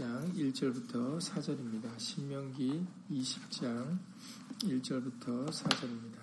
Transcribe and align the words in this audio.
20장 0.00 0.34
1절부터 0.34 1.18
4절입니다. 1.20 1.98
신명기 1.98 2.86
20장 3.10 3.98
1절부터 4.60 5.50
4절입니다. 5.50 6.20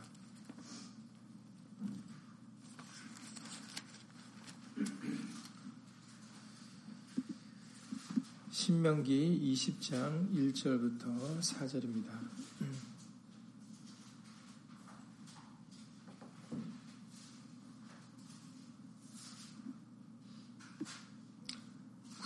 신명기 8.49 9.53
20장 9.53 10.33
1절부터 10.33 11.39
4절입니다. 11.39 12.36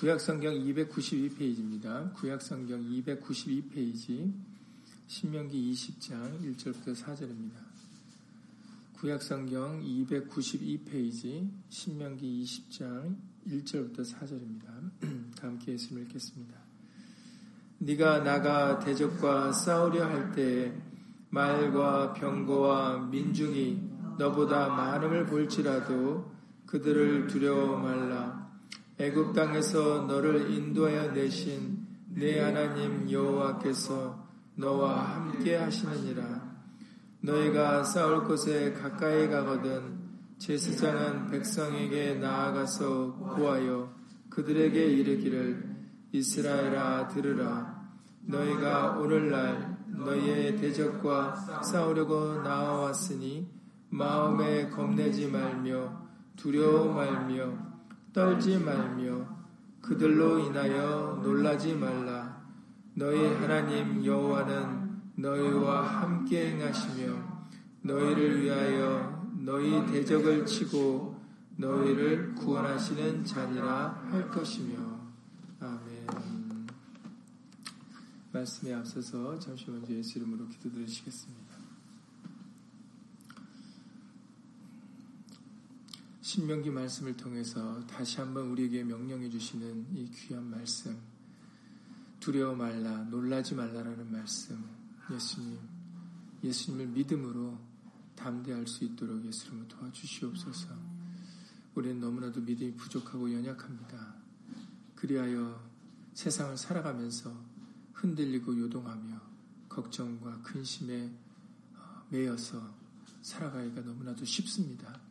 구약성경 0.01 0.55
292페이지입니다. 0.55 2.11
구약성경 2.15 2.81
292페이지 2.89 4.33
신명기 5.05 5.71
20장 5.71 6.41
1절부터 6.41 6.95
4절입니다. 6.95 7.53
구약성경 8.97 9.83
292페이지 9.83 11.47
신명기 11.69 12.43
20장 12.43 13.15
1절부터 13.47 13.97
4절입니다. 13.99 15.35
다 15.37 15.47
함께 15.47 15.73
예수를 15.73 16.01
읽겠습니다. 16.01 16.55
네가 17.77 18.23
나가 18.23 18.79
대적과 18.79 19.51
싸우려 19.51 20.05
할 20.09 20.31
때 20.31 20.73
말과 21.29 22.13
병거와 22.13 23.05
민중이 23.11 23.89
너보다 24.17 24.67
많음을 24.69 25.27
볼지라도 25.27 26.31
그들을 26.65 27.27
두려워 27.27 27.77
말라. 27.77 28.30
애굽 29.01 29.33
땅에서 29.33 30.03
너를 30.03 30.51
인도하여 30.51 31.11
내신 31.13 31.87
내 32.09 32.39
하나님 32.39 33.09
여호와께서 33.09 34.27
너와 34.53 35.15
함께 35.15 35.55
하시느니라. 35.55 36.51
너희가 37.21 37.83
싸울 37.83 38.25
곳에 38.25 38.73
가까이 38.73 39.27
가거든 39.27 39.97
제사장은 40.37 41.31
백성에게 41.31 42.13
나아가서 42.15 43.15
구하여 43.15 43.91
그들에게 44.29 44.85
이르기를 44.85 45.75
이스라엘아 46.11 47.07
들으라. 47.07 47.81
너희가 48.27 48.99
오늘날 48.99 49.79
너희의 49.87 50.57
대적과 50.57 51.63
싸우려고 51.63 52.43
나와왔으니 52.43 53.49
마음에 53.89 54.69
겁내지 54.69 55.27
말며 55.27 56.07
두려워 56.35 56.93
말며 56.93 57.70
떨지 58.13 58.57
말며 58.57 59.25
그들로 59.81 60.39
인하여 60.39 61.19
놀라지 61.23 61.73
말라. 61.73 62.41
너희 62.93 63.25
하나님 63.35 64.03
여호와는 64.03 65.01
너희와 65.15 66.01
함께 66.01 66.51
행하시며 66.51 67.31
너희를 67.83 68.41
위하여 68.41 69.27
너희 69.39 69.85
대적을 69.87 70.45
치고 70.45 71.19
너희를 71.57 72.35
구원하시는 72.35 73.23
자니라 73.23 74.07
할 74.11 74.29
것이며 74.29 74.77
아멘. 75.59 76.67
말씀에 78.33 78.73
앞서서 78.73 79.37
잠시 79.39 79.69
먼저 79.69 79.93
예수 79.93 80.19
이름으로 80.19 80.47
기도드리시겠습니다. 80.47 81.40
신명기 86.31 86.69
말씀을 86.69 87.17
통해서 87.17 87.85
다시 87.87 88.21
한번 88.21 88.51
우리에게 88.51 88.85
명령해 88.85 89.29
주시는 89.29 89.87
이 89.93 90.09
귀한 90.11 90.49
말씀, 90.49 90.97
두려워 92.21 92.55
말라, 92.55 93.03
놀라지 93.03 93.53
말라라는 93.53 94.09
말씀, 94.09 94.63
예수님, 95.11 95.59
예수님을 96.41 96.87
믿음으로 96.87 97.59
담대할 98.15 98.65
수 98.65 98.85
있도록 98.85 99.25
예수님을 99.25 99.67
도와주시옵소서. 99.67 100.69
우리는 101.75 101.99
너무나도 101.99 102.39
믿음이 102.39 102.77
부족하고 102.77 103.33
연약합니다. 103.33 104.15
그리하여 104.95 105.61
세상을 106.13 106.55
살아가면서 106.55 107.35
흔들리고 107.91 108.57
요동하며 108.57 109.19
걱정과 109.67 110.43
근심에 110.43 111.13
어, 111.75 112.07
매여서 112.09 112.73
살아가기가 113.21 113.81
너무나도 113.81 114.23
쉽습니다. 114.23 115.10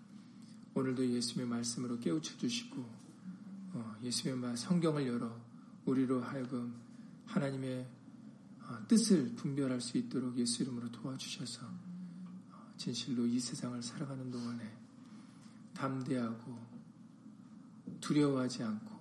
오늘도 0.75 1.09
예수님의 1.09 1.49
말씀으로 1.49 1.99
깨우쳐 1.99 2.37
주시고 2.39 2.81
어, 3.73 3.97
예수님의 4.03 4.57
성경을 4.57 5.07
열어 5.07 5.41
우리로 5.85 6.23
하여금 6.23 6.75
하나님의 7.27 7.89
어, 8.63 8.79
뜻을 8.89 9.35
분별할 9.35 9.81
수 9.81 9.99
있도록 9.99 10.37
예수 10.39 10.63
이름으로 10.63 10.91
도와주셔서 10.93 11.67
어, 11.67 12.75
진실로 12.77 13.27
이 13.27 13.41
세상을 13.41 13.83
살아가는 13.83 14.31
동안에 14.31 14.77
담대하고 15.75 16.59
두려워하지 18.01 18.63
않고 18.63 19.01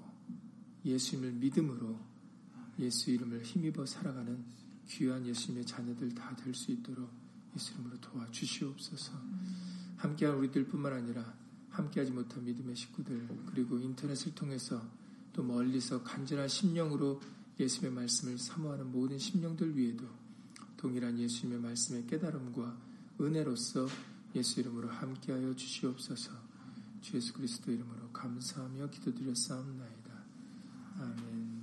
예수님을 0.85 1.33
믿음으로 1.33 1.99
예수 2.79 3.11
이름을 3.11 3.43
힘입어 3.43 3.85
살아가는 3.85 4.43
귀한 4.87 5.25
예수님의 5.25 5.65
자녀들 5.65 6.15
다 6.15 6.35
될 6.35 6.53
수 6.53 6.71
있도록 6.71 7.09
예수 7.55 7.73
이름으로 7.73 7.99
도와주시옵소서. 7.99 9.13
함께한 9.97 10.37
우리들뿐만 10.37 10.93
아니라 10.93 11.37
함께하지 11.69 12.11
못한 12.11 12.43
믿음의 12.43 12.75
식구들 12.75 13.27
그리고 13.47 13.77
인터넷을 13.77 14.33
통해서 14.35 14.81
또 15.33 15.43
멀리서 15.43 16.03
간절한 16.03 16.47
심령으로 16.47 17.21
예수님의 17.59 17.95
말씀을 17.95 18.37
사모하는 18.37 18.91
모든 18.91 19.17
심령들 19.17 19.77
위에도 19.77 20.05
동일한 20.77 21.19
예수님의 21.19 21.61
말씀의 21.61 22.07
깨달음과 22.07 22.77
은혜로서 23.21 23.87
예수 24.35 24.59
이름으로 24.61 24.89
함께하여 24.89 25.55
주시옵소서 25.55 26.31
주 27.01 27.17
예수 27.17 27.33
그리스도 27.33 27.71
이름으로 27.71 28.09
감사하며 28.11 28.89
기도드렸사옵나이다. 28.89 30.09
아멘 30.99 31.59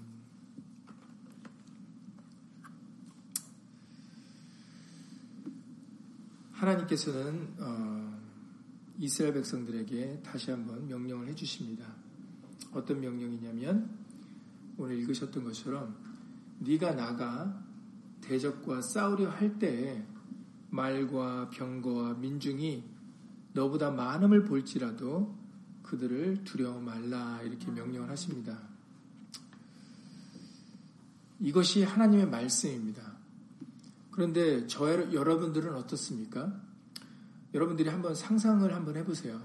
하나님께서는 6.53 7.55
어, 7.59 8.26
이스라엘 8.99 9.35
백성들에게 9.35 10.23
다시 10.23 10.51
한번 10.51 10.87
명령을 10.89 11.29
해주십니다. 11.29 11.87
어떤 12.73 13.01
명령이냐면 13.01 13.91
오늘 14.79 14.99
읽으셨던 14.99 15.45
것처럼 15.45 15.97
네가 16.61 16.95
나가 16.95 17.63
대적과 18.23 18.81
싸우려 18.83 19.31
할 19.31 19.59
때에 19.59 20.07
말과 20.71 21.51
병거와 21.51 22.15
민중이 22.15 22.85
너보다 23.53 23.91
많음을 23.91 24.45
볼지라도 24.45 25.35
그들을 25.83 26.45
두려워 26.45 26.81
말라 26.81 27.41
이렇게 27.43 27.71
명령을 27.71 28.11
하십니다. 28.11 28.59
이것이 31.41 31.85
하나님의 31.85 32.29
말씀입니다. 32.29 33.17
그런데 34.11 34.67
저 34.67 35.13
여러분들은 35.13 35.75
어떻습니까? 35.75 36.66
여러분들이 37.57 37.89
한번 37.89 38.15
상상을 38.15 38.71
한번 38.75 38.99
해보세요. 38.99 39.41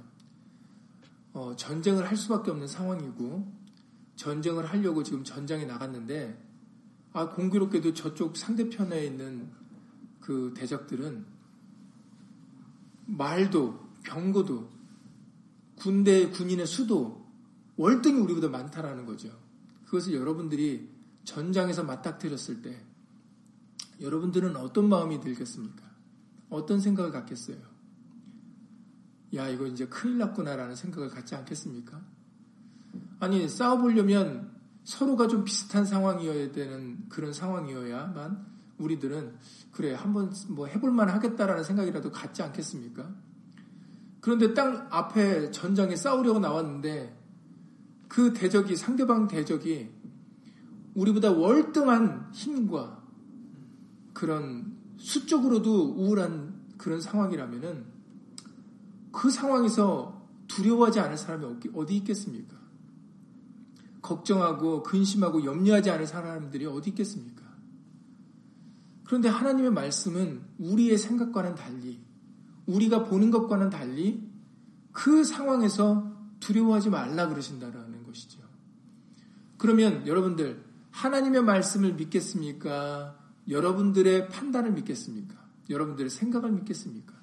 어, 1.32 1.56
전쟁을 1.56 2.10
할 2.10 2.18
수밖에 2.18 2.52
없는 2.52 2.68
상황이고 2.68 3.50
전쟁을 4.18 4.66
하려고 4.66 5.02
지금 5.02 5.24
전장에 5.24 5.64
나갔는데 5.64 6.38
아 7.14 7.30
공교롭게도 7.30 7.94
저쪽 7.94 8.36
상대편에 8.36 9.06
있는 9.06 9.50
그 10.20 10.54
대적들은 10.58 11.26
말도 13.06 13.80
병거도 14.04 14.70
군대 15.78 16.30
군인의 16.30 16.68
수도 16.68 17.26
월등히 17.78 18.20
우리보다 18.20 18.50
많다라는 18.50 19.06
거죠. 19.06 19.30
그것을 19.86 20.14
여러분들이 20.16 20.90
전장에서 21.24 21.86
맞닥뜨렸을 21.86 22.62
때 22.62 22.84
여러분들은 24.02 24.58
어떤 24.58 24.90
마음이 24.90 25.22
들겠습니까? 25.22 25.90
어떤 26.50 26.82
생각을 26.82 27.12
갖겠어요? 27.12 27.71
야, 29.36 29.48
이거 29.48 29.66
이제 29.66 29.86
큰일 29.88 30.18
났구나라는 30.18 30.76
생각을 30.76 31.10
갖지 31.10 31.36
않겠습니까? 31.36 32.02
아니, 33.20 33.48
싸워보려면 33.48 34.52
서로가 34.84 35.28
좀 35.28 35.44
비슷한 35.44 35.86
상황이어야 35.86 36.52
되는 36.52 37.08
그런 37.08 37.32
상황이어야만 37.34 38.46
우리들은 38.78 39.36
그래, 39.72 39.94
한번 39.94 40.34
뭐 40.50 40.68
해볼만 40.68 41.10
하겠다라는 41.10 41.64
생각이라도 41.64 42.12
갖지 42.12 42.44
않겠습니까? 42.44 43.10
그런데 44.20 44.54
땅 44.54 44.88
앞에 44.90 45.52
전장에 45.52 45.96
싸우려고 45.96 46.40
나왔는데 46.40 47.18
그 48.08 48.34
대적이, 48.34 48.76
상대방 48.76 49.28
대적이 49.28 49.92
우리보다 50.94 51.32
월등한 51.32 52.32
힘과 52.34 53.02
그런 54.14 54.78
수적으로도 54.98 55.94
우울한 55.96 56.54
그런 56.78 57.00
상황이라면은 57.00 57.91
그 59.12 59.30
상황에서 59.30 60.28
두려워하지 60.48 61.00
않을 61.00 61.18
사람이 61.18 61.46
어디 61.74 61.98
있겠습니까? 61.98 62.58
걱정하고 64.02 64.84
근심하고 64.84 65.46
염려하지 65.46 65.90
않을 65.92 66.08
사람들이 66.08 66.66
어디 66.66 66.90
있겠습니까? 66.90 67.42
그런데 69.04 69.30
하나님의 69.30 69.72
말씀은 69.72 70.42
우리의 70.60 70.98
생각과는 70.98 71.56
달리, 71.56 72.00
우리가 72.66 73.04
보는 73.04 73.32
것과는 73.32 73.70
달리 73.70 74.30
그 74.92 75.24
상황에서 75.24 76.12
두려워하지 76.40 76.90
말라 76.90 77.28
그러신다라는 77.28 78.04
것이죠. 78.04 78.40
그러면 79.58 80.08
여러분들, 80.08 80.64
하나님의 80.92 81.44
말씀을 81.44 81.94
믿겠습니까? 81.94 83.18
여러분들의 83.48 84.30
판단을 84.30 84.72
믿겠습니까? 84.72 85.36
여러분들의 85.70 86.10
생각을 86.10 86.52
믿겠습니까? 86.52 87.21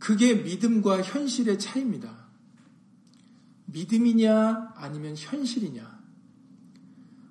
그게 0.00 0.34
믿음과 0.34 1.02
현실의 1.02 1.58
차이입니다. 1.60 2.26
믿음이냐 3.66 4.72
아니면 4.74 5.14
현실이냐. 5.16 6.00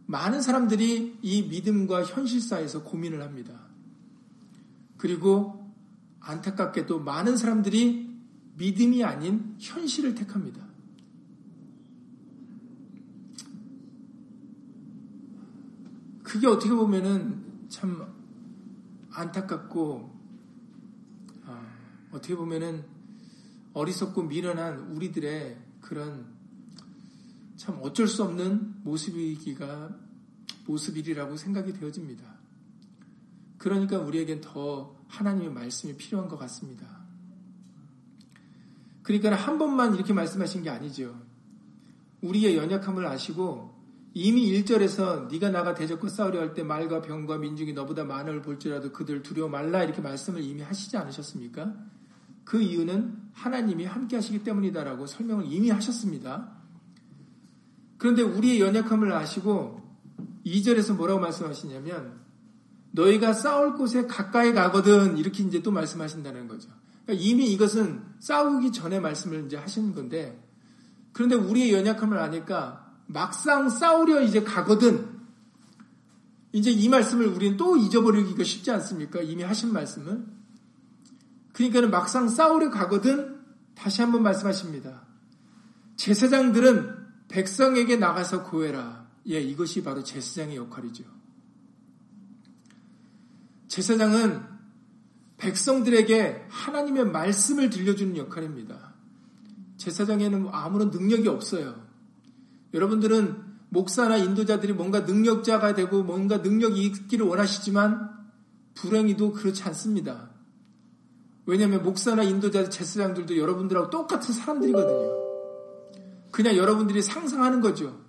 많은 0.06 0.42
사람들이 0.42 1.18
이 1.22 1.44
믿음과 1.44 2.06
현실 2.06 2.40
사이에서 2.40 2.84
고민을 2.84 3.22
합니다. 3.22 3.68
그리고 4.98 5.74
안타깝게도 6.20 7.02
많은 7.02 7.38
사람들이 7.38 8.10
믿음이 8.56 9.04
아닌 9.04 9.56
현실을 9.60 10.16
택합니다. 10.16 10.68
그게 16.24 16.46
어떻게 16.46 16.70
보면은 16.70 17.68
참 17.70 18.14
안타깝고 19.12 20.19
어, 22.12 22.18
어떻게 22.18 22.36
보면은 22.36 22.84
어리석고 23.74 24.24
미련한 24.24 24.92
우리들의 24.92 25.58
그런 25.82 26.26
참 27.56 27.80
어쩔 27.82 28.08
수 28.08 28.24
없는 28.24 28.84
모습이기가 28.84 29.96
모습이라고 30.66 31.36
생각이 31.38 31.74
되어집니다. 31.74 32.24
그러니까 33.58 34.00
우리에겐 34.00 34.42
더 34.42 34.96
하나님의 35.08 35.52
말씀이 35.52 35.98
필요한 35.98 36.30
것 36.30 36.38
같습니다. 36.38 37.00
그러니까 39.04 39.36
한 39.36 39.58
번만 39.58 39.96
이렇게 39.96 40.14
말씀하신 40.14 40.64
게 40.64 40.70
아니죠. 40.70 41.20
우리의 42.22 42.56
연약함을 42.56 43.06
아시고 43.06 43.78
이미 44.14 44.52
1절에서 44.52 45.32
네가 45.32 45.50
나가 45.50 45.74
대적과 45.74 46.10
싸우려 46.10 46.40
할 46.40 46.54
때 46.54 46.64
말과 46.64 47.02
병과 47.02 47.38
민중이 47.38 47.74
너보다 47.74 48.04
많을 48.04 48.42
볼지라도 48.42 48.92
그들 48.92 49.24
두려워 49.24 49.50
말라 49.50 49.84
이렇게 49.84 50.02
말씀을 50.02 50.42
이미 50.44 50.62
하시지 50.62 50.96
않으셨습니까? 50.98 51.74
그 52.50 52.60
이유는 52.60 53.16
하나님이 53.34 53.86
함께 53.86 54.16
하시기 54.16 54.44
때문이다라고 54.44 55.06
설명을 55.06 55.46
이미 55.52 55.70
하셨습니다. 55.70 56.50
그런데 58.00 58.24
우리의 58.24 58.60
연약함을 58.60 59.14
아시고 59.14 59.80
2절에서 60.48 60.96
뭐라고 60.96 61.20
말씀하시냐면 61.20 62.22
너희가 62.90 63.34
싸울 63.34 63.76
곳에 63.76 64.08
가까이 64.08 64.52
가거든 64.52 65.20
이렇게 65.20 65.44
이제 65.44 65.62
또 65.62 65.70
말씀하신다는 65.70 66.48
거죠. 66.48 66.72
그러니까 67.06 67.24
이미 67.24 67.54
이것은 67.54 68.02
싸우기 68.18 68.72
전에 68.72 69.00
말씀을 69.00 69.46
이제 69.46 69.56
하시는 69.56 69.94
건데 69.94 70.44
그런데 71.14 71.36
우리의 71.36 71.72
연약함을 71.72 72.18
아니까 72.18 72.96
막상 73.06 73.70
싸우려 73.70 74.24
이제 74.24 74.42
가거든. 74.42 75.20
이제 76.52 76.72
이 76.72 76.90
말씀을 76.90 77.28
우리는 77.28 77.58
또 77.58 77.78
잊어버리기가 77.78 78.44
쉽지 78.44 78.72
않습니까? 78.72 79.22
이미 79.22 79.44
하신 79.44 79.72
말씀을. 79.72 80.39
그러니까는 81.60 81.92
막상 81.92 82.30
싸우려 82.30 82.70
가거든 82.70 83.38
다시 83.76 84.02
한번 84.02 84.24
말씀하십니다. 84.24 85.06
제사장들은 85.98 86.96
백성에게 87.28 87.98
나가서 87.98 88.44
고해라. 88.44 89.08
예, 89.28 89.42
이것이 89.42 89.84
바로 89.84 90.02
제사장의 90.02 90.56
역할이죠. 90.56 91.04
제사장은 93.68 94.42
백성들에게 95.38 96.46
하나님의 96.50 97.08
말씀을 97.08 97.70
들려주는 97.70 98.16
역할입니다. 98.16 98.94
제사장에는 99.78 100.48
아무런 100.52 100.92
능력이 100.92 101.28
없어요. 101.28 101.86
여러분들은 102.74 103.50
목사나 103.70 104.18
인도자들이 104.18 104.74
뭔가 104.74 105.02
능력자가 105.02 105.76
되고 105.76 106.04
뭔가 106.04 106.38
능력이 106.38 106.82
있기를 106.84 107.26
원하시지만 107.26 108.18
불행히도 108.76 109.34
그렇지 109.34 109.64
않습니다. 109.64 110.29
왜냐하면 111.50 111.82
목사나 111.82 112.22
인도자 112.22 112.70
제사장들도 112.70 113.36
여러분들하고 113.36 113.90
똑같은 113.90 114.36
사람들이거든요. 114.36 115.18
그냥 116.30 116.56
여러분들이 116.56 117.02
상상하는 117.02 117.60
거죠. 117.60 118.00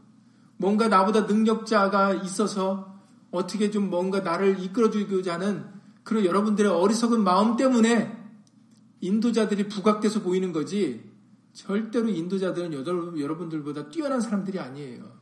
뭔가 0.58 0.88
나보다 0.88 1.22
능력자가 1.22 2.12
있어서 2.16 3.00
어떻게 3.30 3.70
좀 3.70 3.88
뭔가 3.88 4.20
나를 4.20 4.60
이끌어주고자 4.60 5.34
하는 5.34 5.64
그런 6.02 6.26
여러분들의 6.26 6.70
어리석은 6.70 7.24
마음 7.24 7.56
때문에 7.56 8.14
인도자들이 9.00 9.68
부각돼서 9.68 10.20
보이는 10.20 10.52
거지 10.52 11.10
절대로 11.54 12.10
인도자들은 12.10 12.74
여러분들보다 13.18 13.88
뛰어난 13.88 14.20
사람들이 14.20 14.58
아니에요. 14.58 15.18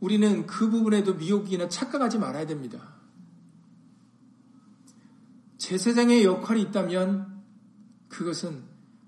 우리는 0.00 0.44
그 0.46 0.68
부분에도 0.68 1.14
미혹이나 1.14 1.68
착각하지 1.68 2.18
말아야 2.18 2.46
됩니다. 2.48 3.01
제사장의 5.62 6.24
역할이 6.24 6.60
있다면 6.62 7.40
그것은 8.08 8.64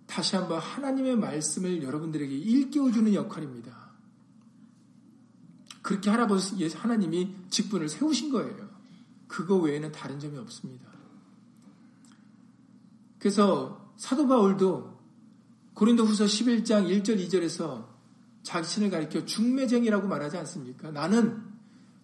다시 0.06 0.37
한번 0.37 0.61
하나님의 0.61 1.17
말씀을 1.17 1.83
여러분들에게 1.83 2.33
일깨워주는 2.33 3.12
역할입니다. 3.12 3.91
그렇게 5.83 6.11
하라고 6.11 6.37
하나님이 6.77 7.35
직분을 7.51 7.89
세우신 7.89 8.31
거예요. 8.31 8.71
그거 9.27 9.56
외에는 9.56 9.91
다른 9.91 10.21
점이 10.21 10.39
없습니다. 10.39 10.87
그래서 13.19 13.93
사도 13.97 14.29
바울도 14.29 14.97
고린도 15.75 16.05
후서 16.05 16.25
11장 16.25 16.87
1절 16.89 17.19
2절에서 17.27 17.89
자신을 18.45 18.91
가리켜 18.91 19.25
중매쟁이라고 19.25 20.06
말하지 20.06 20.37
않습니까? 20.37 20.93
나는 20.93 21.43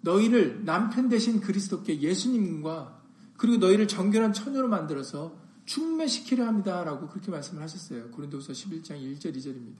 너희를 0.00 0.64
남편 0.64 1.08
대신 1.08 1.38
그리스도께 1.38 2.00
예수님과 2.00 3.00
그리고 3.40 3.56
너희를 3.56 3.88
정결한 3.88 4.34
처녀로 4.34 4.69
만들어서 4.69 5.34
중매시키려 5.64 6.46
합니다 6.46 6.84
라고 6.84 7.08
그렇게 7.08 7.31
말씀을 7.31 7.62
하셨어요. 7.62 8.10
고린도후서 8.10 8.52
11장 8.52 9.00
1절 9.00 9.34
2절입니다. 9.34 9.78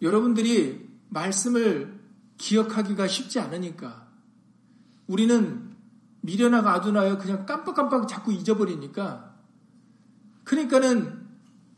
여러분들이 0.00 0.88
말씀을 1.10 2.00
기억하기가 2.38 3.06
쉽지 3.08 3.38
않으니까 3.38 4.08
우리는 5.06 5.76
미련하고 6.22 6.70
아둔하여 6.70 7.18
그냥 7.18 7.44
깜빡깜빡 7.44 8.08
자꾸 8.08 8.32
잊어버리니까 8.32 9.36
그러니까는 10.44 11.26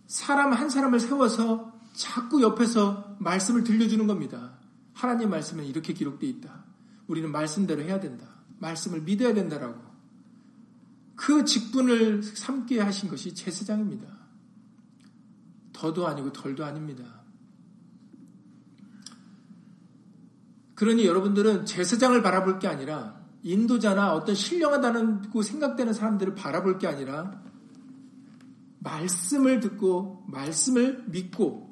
사람 0.07 0.53
한 0.53 0.71
사람을 0.71 1.01
세워서 1.01 1.77
자꾸 1.95 2.41
옆에서 2.41 3.17
말씀을 3.19 3.65
들려주는 3.65 4.07
겁니다. 4.07 4.61
하나님 4.93 5.31
말씀은 5.31 5.65
이렇게 5.65 5.93
기록되어 5.93 6.31
있다. 6.31 6.68
우리는 7.09 7.33
말씀대로 7.33 7.83
해야 7.83 7.99
된다. 7.99 8.27
말씀을 8.61 9.03
믿어야 9.03 9.35
된다라고. 9.35 9.89
그 11.17 11.45
직분을 11.45 12.23
삼게 12.23 12.81
하신 12.81 13.09
것이 13.09 13.35
제사장입니다. 13.35 14.07
더도 15.73 16.07
아니고 16.07 16.33
덜도 16.33 16.65
아닙니다. 16.65 17.23
그러니 20.75 21.05
여러분들은 21.07 21.67
제사장을 21.67 22.23
바라볼 22.23 22.61
게 22.61 22.69
아니라 22.69 23.19
인도자나 23.43 24.15
어떤 24.15 24.35
신령하다는 24.35 25.33
생각되는 25.43 25.93
사람들을 25.93 26.35
바라볼 26.37 26.79
게 26.79 26.87
아니라 26.87 27.43
말씀을 28.79 29.59
듣고 29.61 30.25
말씀을 30.29 31.05
믿고 31.09 31.69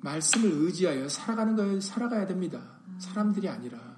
말씀을 0.00 0.50
의지하여 0.50 1.08
살아가는 1.08 1.54
거에 1.54 1.80
살아가야 1.80 2.26
됩니다. 2.26 2.80
사람들이 2.98 3.48
아니라. 3.48 3.91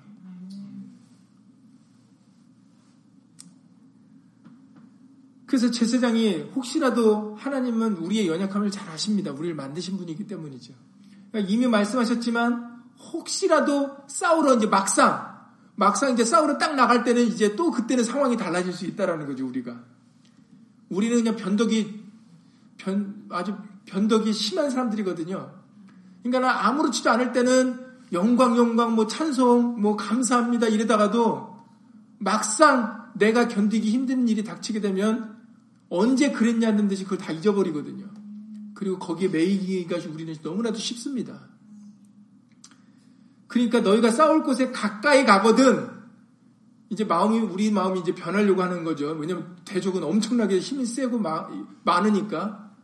그래서 5.54 5.70
제사장이 5.70 6.50
혹시라도 6.56 7.36
하나님은 7.38 7.98
우리의 7.98 8.26
연약함을 8.26 8.72
잘 8.72 8.88
아십니다. 8.88 9.30
우리를 9.30 9.54
만드신 9.54 9.96
분이기 9.96 10.26
때문이죠. 10.26 10.74
그러니까 11.30 11.52
이미 11.52 11.68
말씀하셨지만 11.68 12.82
혹시라도 13.12 13.96
싸우러 14.08 14.56
이제 14.56 14.66
막상 14.66 15.32
막상 15.76 16.12
이제 16.12 16.24
싸우러 16.24 16.58
딱 16.58 16.74
나갈 16.74 17.04
때는 17.04 17.22
이제 17.22 17.54
또 17.54 17.70
그때는 17.70 18.02
상황이 18.02 18.36
달라질 18.36 18.72
수 18.72 18.84
있다라는 18.84 19.28
거죠, 19.28 19.46
우리가. 19.46 19.80
우리는 20.88 21.18
그냥 21.18 21.36
변덕이, 21.36 22.02
변, 22.76 23.24
아주 23.30 23.56
변덕이 23.86 24.32
심한 24.32 24.70
사람들이거든요. 24.70 25.52
그러니까 26.24 26.66
아무렇지도 26.66 27.12
않을 27.12 27.32
때는 27.32 27.78
영광, 28.10 28.56
영광, 28.56 28.96
뭐 28.96 29.06
찬송, 29.06 29.80
뭐 29.80 29.94
감사합니다 29.94 30.66
이러다가도 30.66 31.54
막상 32.18 33.04
내가 33.14 33.46
견디기 33.46 33.88
힘든 33.88 34.26
일이 34.26 34.42
닥치게 34.42 34.80
되면 34.80 35.33
언제 35.96 36.32
그랬냐는 36.32 36.88
듯이 36.88 37.04
그걸 37.04 37.18
다 37.18 37.32
잊어버리거든요. 37.32 38.10
그리고 38.74 38.98
거기에 38.98 39.28
매이기가 39.28 39.98
우리는 40.12 40.34
너무나도 40.42 40.76
쉽습니다. 40.78 41.48
그러니까 43.46 43.80
너희가 43.80 44.10
싸울 44.10 44.42
곳에 44.42 44.72
가까이 44.72 45.24
가거든 45.24 45.88
이제 46.90 47.04
마음이 47.04 47.38
우리 47.38 47.70
마음이 47.70 48.00
이제 48.00 48.12
변하려고 48.14 48.62
하는 48.62 48.82
거죠. 48.82 49.12
왜냐면 49.12 49.56
대적은 49.64 50.02
엄청나게 50.02 50.58
힘이 50.58 50.84
세고 50.84 51.18
마, 51.18 51.48
많으니까 51.84 52.74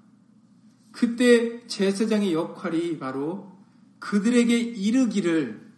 그때 0.93 1.67
제사장의 1.67 2.33
역할이 2.33 2.99
바로 2.99 3.51
그들에게 3.99 4.57
이르기를 4.57 5.69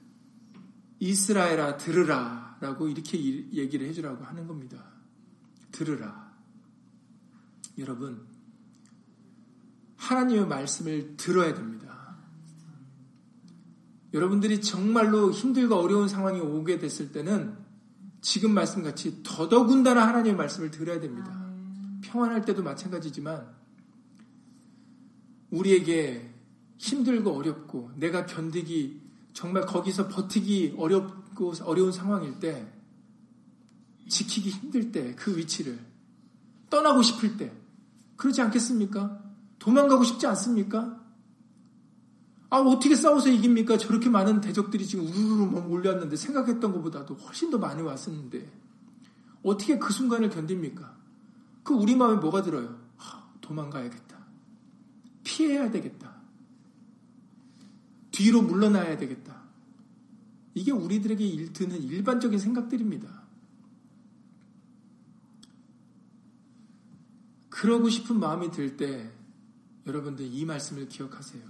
이스라엘아 1.00 1.78
들으라 1.78 2.58
라고 2.60 2.88
이렇게 2.88 3.18
얘기를 3.18 3.88
해주라고 3.88 4.24
하는 4.24 4.46
겁니다. 4.46 4.84
들으라. 5.72 6.21
여러분, 7.78 8.26
하나님의 9.96 10.46
말씀을 10.46 11.16
들어야 11.16 11.54
됩니다. 11.54 12.16
여러분들이 14.12 14.60
정말로 14.60 15.30
힘들고 15.30 15.74
어려운 15.74 16.08
상황이 16.08 16.40
오게 16.40 16.78
됐을 16.78 17.12
때는 17.12 17.56
지금 18.20 18.52
말씀같이 18.52 19.22
더더군다나 19.22 20.06
하나님의 20.06 20.36
말씀을 20.36 20.70
들어야 20.70 21.00
됩니다. 21.00 21.50
평안할 22.02 22.44
때도 22.44 22.62
마찬가지지만 22.62 23.48
우리에게 25.50 26.34
힘들고 26.78 27.30
어렵고 27.30 27.92
내가 27.96 28.26
견디기 28.26 29.00
정말 29.32 29.64
거기서 29.64 30.08
버티기 30.08 30.74
어렵고 30.76 31.54
어려운 31.62 31.90
상황일 31.92 32.38
때 32.38 32.70
지키기 34.08 34.50
힘들 34.50 34.92
때 34.92 35.14
그 35.16 35.36
위치를 35.36 35.78
떠나고 36.68 37.02
싶을 37.02 37.36
때 37.36 37.52
그렇지 38.22 38.40
않겠습니까? 38.40 39.20
도망가고 39.58 40.04
싶지 40.04 40.28
않습니까? 40.28 40.96
아 42.50 42.58
어떻게 42.58 42.94
싸워서 42.94 43.28
이깁니까? 43.30 43.78
저렇게 43.78 44.08
많은 44.10 44.40
대적들이 44.40 44.86
지금 44.86 45.06
우르르 45.06 45.60
몰려왔는데 45.60 46.14
생각했던 46.14 46.72
것보다도 46.72 47.14
훨씬 47.16 47.50
더 47.50 47.58
많이 47.58 47.82
왔었는데 47.82 48.48
어떻게 49.42 49.76
그 49.76 49.92
순간을 49.92 50.30
견딥니까? 50.30 50.96
그 51.64 51.74
우리 51.74 51.96
마음에 51.96 52.20
뭐가 52.20 52.42
들어요? 52.42 52.78
아, 52.98 53.28
도망가야겠다. 53.40 54.16
피해야 55.24 55.68
되겠다. 55.72 56.14
뒤로 58.12 58.40
물러나야 58.42 58.98
되겠다. 58.98 59.42
이게 60.54 60.70
우리들에게 60.70 61.26
일드는 61.26 61.82
일반적인 61.82 62.38
생각들입니다. 62.38 63.21
그러고 67.62 67.88
싶은 67.88 68.18
마음이 68.18 68.50
들 68.50 68.76
때 68.76 69.08
여러분들 69.86 70.26
이 70.26 70.44
말씀을 70.44 70.88
기억하세요. 70.88 71.44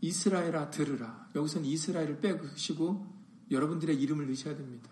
이스라엘아 0.00 0.70
들으라. 0.70 1.28
여기서는 1.34 1.68
이스라엘을 1.68 2.20
빼시고 2.22 3.06
여러분들의 3.50 4.00
이름을 4.00 4.24
넣으셔야 4.24 4.56
됩니다. 4.56 4.88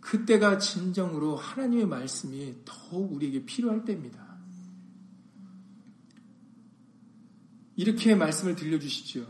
그때가 0.00 0.58
진정으로 0.58 1.36
하나님의 1.36 1.86
말씀이 1.86 2.56
더욱 2.64 3.12
우리에게 3.12 3.44
필요할 3.44 3.84
때입니다. 3.84 4.36
이렇게 7.76 8.16
말씀을 8.16 8.56
들려주시죠. 8.56 9.24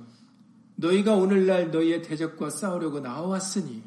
너희가 0.77 1.15
오늘날 1.15 1.71
너희의 1.71 2.01
대적과 2.01 2.49
싸우려고 2.49 3.01
나왔으니, 3.01 3.83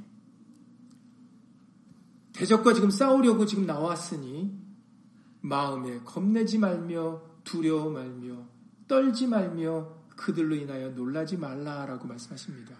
대적과 2.42 2.74
지금 2.74 2.90
싸우려고 2.90 3.46
지금 3.46 3.68
나왔으니, 3.68 4.52
마음에 5.42 6.00
겁내지 6.00 6.58
말며, 6.58 7.22
두려워 7.44 7.92
말며, 7.92 8.48
떨지 8.88 9.28
말며, 9.28 9.88
그들로 10.16 10.56
인하여 10.56 10.90
놀라지 10.90 11.38
말라라고 11.38 12.08
말씀하십니다. 12.08 12.76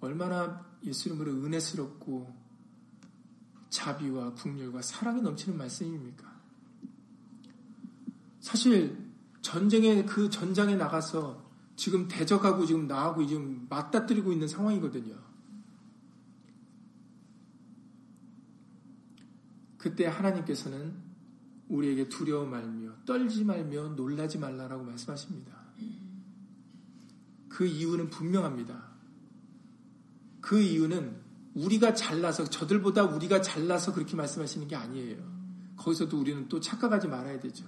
얼마나 0.00 0.62
예수 0.84 1.08
이름으로 1.08 1.32
은혜스럽고 1.32 2.36
자비와 3.70 4.34
국률과 4.34 4.82
사랑이 4.82 5.22
넘치는 5.22 5.56
말씀입니까? 5.56 6.30
사실 8.40 9.10
전쟁에 9.40 10.04
그 10.04 10.28
전장에 10.28 10.76
나가서 10.76 11.50
지금 11.76 12.08
대적하고 12.08 12.66
지금 12.66 12.86
나하고 12.86 13.24
지금 13.26 13.66
맞닥뜨리고 13.70 14.32
있는 14.32 14.48
상황이거든요. 14.48 15.31
그때 19.82 20.06
하나님께서는 20.06 20.94
우리에게 21.68 22.08
두려워 22.08 22.46
말며 22.46 22.92
떨지 23.04 23.44
말며 23.44 23.88
놀라지 23.88 24.38
말라라고 24.38 24.84
말씀하십니다. 24.84 25.52
그 27.48 27.66
이유는 27.66 28.08
분명합니다. 28.08 28.92
그 30.40 30.60
이유는 30.60 31.16
우리가 31.54 31.94
잘나서 31.94 32.44
저들보다 32.44 33.02
우리가 33.02 33.42
잘나서 33.42 33.92
그렇게 33.92 34.14
말씀하시는 34.14 34.68
게 34.68 34.76
아니에요. 34.76 35.16
거기서도 35.76 36.16
우리는 36.16 36.48
또 36.48 36.60
착각하지 36.60 37.08
말아야 37.08 37.40
되죠. 37.40 37.64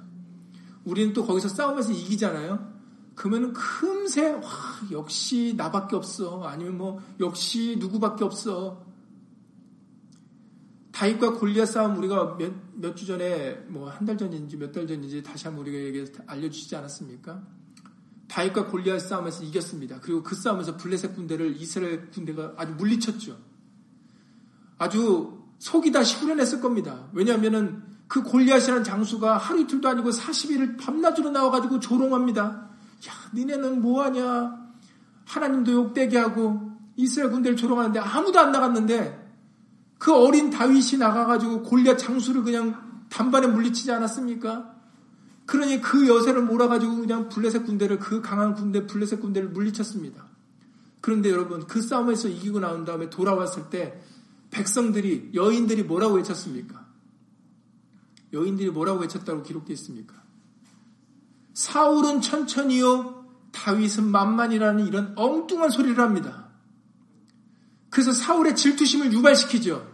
우리는 0.85 1.13
또 1.15 1.27
거기서 1.27 1.49
싸우면서 1.49 1.91
이기잖아요. 1.91 2.75
그러면 3.17 3.53
금세 3.53 4.31
와 4.31 4.51
역시 4.93 5.55
나밖에 5.57 5.97
없어 5.97 6.45
아니면 6.45 6.79
뭐 6.79 7.03
역시 7.19 7.77
누구밖에 7.81 8.23
없어 8.23 8.94
다윗과 10.95 11.33
골리앗 11.33 11.69
싸움 11.69 11.99
우리가 11.99 12.39
몇주 12.77 13.05
전에 13.05 13.65
뭐 13.67 13.91
한 13.91 14.07
달 14.07 14.17
전인지 14.17 14.57
몇 14.57 14.71
달 14.73 14.87
전인지 14.87 15.25
다시 15.25 15.49
한번 15.49 15.67
얘기 15.67 16.05
알려주시지 16.27 16.77
않았습니까? 16.77 17.43
다윗과 18.29 18.67
골리앗 18.67 19.01
싸움에서 19.01 19.43
이겼습니다. 19.43 19.99
그리고 20.01 20.23
그 20.23 20.37
싸움에서 20.37 20.77
블레셋 20.77 21.17
군대를 21.17 21.57
이스라엘 21.61 22.11
군대가 22.11 22.55
아주 22.57 22.75
물리쳤죠. 22.75 23.37
아주 24.79 25.43
속이 25.59 25.91
다시 25.91 26.17
후련했을 26.17 26.61
겁니다. 26.61 27.09
왜냐하면은 27.13 27.83
그 28.07 28.23
골리앗이라는 28.23 28.85
장수가 28.85 29.37
하루 29.37 29.61
이틀도 29.63 29.89
아니고 29.89 30.11
40일을 30.11 30.79
밤낮으로 30.79 31.31
나와가지고 31.31 31.81
조롱합니다. 31.81 32.43
야, 32.45 33.13
니네는 33.35 33.83
뭐하냐? 33.83 34.63
하나님도 35.27 35.73
욕되게 35.73 36.19
하고 36.19 36.71
이스라엘 36.97 37.33
군대를 37.33 37.57
조롱하는데 37.57 37.99
아무도 37.99 38.39
안 38.39 38.53
나갔는데 38.53 39.24
그 40.05 40.15
어린 40.15 40.51
다윗이 40.51 40.99
나가가지고 40.99 41.63
골리앗 41.63 41.99
장수를 41.99 42.43
그냥 42.43 43.07
단반에 43.09 43.47
물리치지 43.47 43.91
않았습니까? 43.91 44.75
그러니 45.47 45.81
그 45.81 46.07
여세를 46.07 46.43
몰아가지고 46.43 46.97
그냥 46.97 47.31
블레셋 47.31 47.65
군대를 47.65 48.01
그 48.01 48.21
강한 48.21 48.55
군대 48.55 48.87
블레셋 48.87 49.23
군대를 49.23 49.49
물리쳤습니다. 49.49 50.27
그런데 51.01 51.31
여러분 51.31 51.67
그 51.67 51.81
싸움에서 51.81 52.29
이기고 52.29 52.61
나온 52.61 52.85
다음에 52.85 53.09
돌아왔을 53.09 53.71
때 53.71 53.99
백성들이 54.51 55.31
여인들이 55.33 55.85
뭐라고 55.85 56.17
외쳤습니까? 56.17 56.85
여인들이 58.35 58.73
뭐라고 58.73 59.01
외쳤다고 59.01 59.43
기록되어 59.43 59.73
있습니까? 59.73 60.17
사울은 61.55 62.21
천천히요, 62.21 63.25
다윗은 63.53 64.05
만만이라는 64.05 64.87
이런 64.87 65.15
엉뚱한 65.17 65.71
소리를 65.71 65.99
합니다. 65.99 66.51
그래서 67.89 68.13
사울의 68.13 68.55
질투심을 68.55 69.11
유발시키죠. 69.11 69.94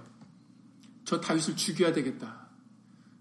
저 1.11 1.21
다윗을 1.21 1.57
죽여야 1.57 1.93
되겠다. 1.93 2.47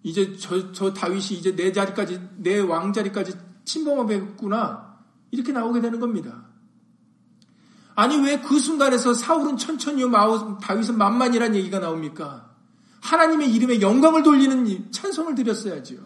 이제 0.04 0.38
저, 0.38 0.72
저 0.74 0.94
다윗이 0.94 1.40
이제 1.40 1.56
내 1.56 1.72
자리까지, 1.72 2.22
내 2.38 2.60
왕자리까지 2.60 3.34
침범하겠구나. 3.66 5.00
이렇게 5.32 5.52
나오게 5.52 5.82
되는 5.82 6.00
겁니다. 6.00 6.46
아니, 7.96 8.16
왜 8.18 8.40
그 8.44 8.60
순간에서 8.60 9.16
사울은 9.16 9.58
천천히요, 9.58 10.12
다윗은 10.62 11.00
만만이라는 11.00 11.56
얘기가 11.56 11.80
나옵니까? 11.80 12.52
하나님의 13.02 13.56
이름에 13.56 13.82
영광을 13.82 14.22
돌리는 14.22 14.92
찬송을 14.92 15.34
드렸어야지요. 15.34 16.00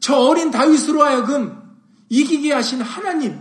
저 0.00 0.16
어린 0.16 0.50
다윗으로 0.50 1.02
하여금 1.02 1.76
이기게 2.08 2.54
하신 2.54 2.80
하나님, 2.80 3.38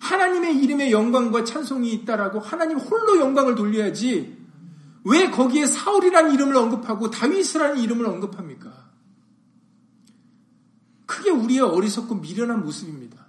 하나님의 0.00 0.58
이름에 0.58 0.90
영광과 0.90 1.44
찬송이 1.44 1.92
있다라고 1.92 2.40
하나님 2.40 2.78
홀로 2.78 3.20
영광을 3.20 3.54
돌려야지 3.54 4.35
왜 5.08 5.30
거기에 5.30 5.66
사울이라는 5.66 6.32
이름을 6.34 6.56
언급하고 6.56 7.10
다윗이라는 7.10 7.78
이름을 7.78 8.06
언급합니까? 8.06 8.72
그게 11.06 11.30
우리의 11.30 11.60
어리석고 11.60 12.16
미련한 12.16 12.64
모습입니다. 12.64 13.24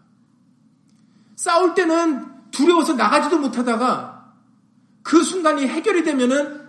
싸울 1.35 1.75
때는 1.75 2.49
두려워서 2.49 2.93
나가지도 2.93 3.37
못하다가 3.37 4.33
그 5.03 5.21
순간이 5.21 5.67
해결이 5.67 6.03
되면은 6.03 6.67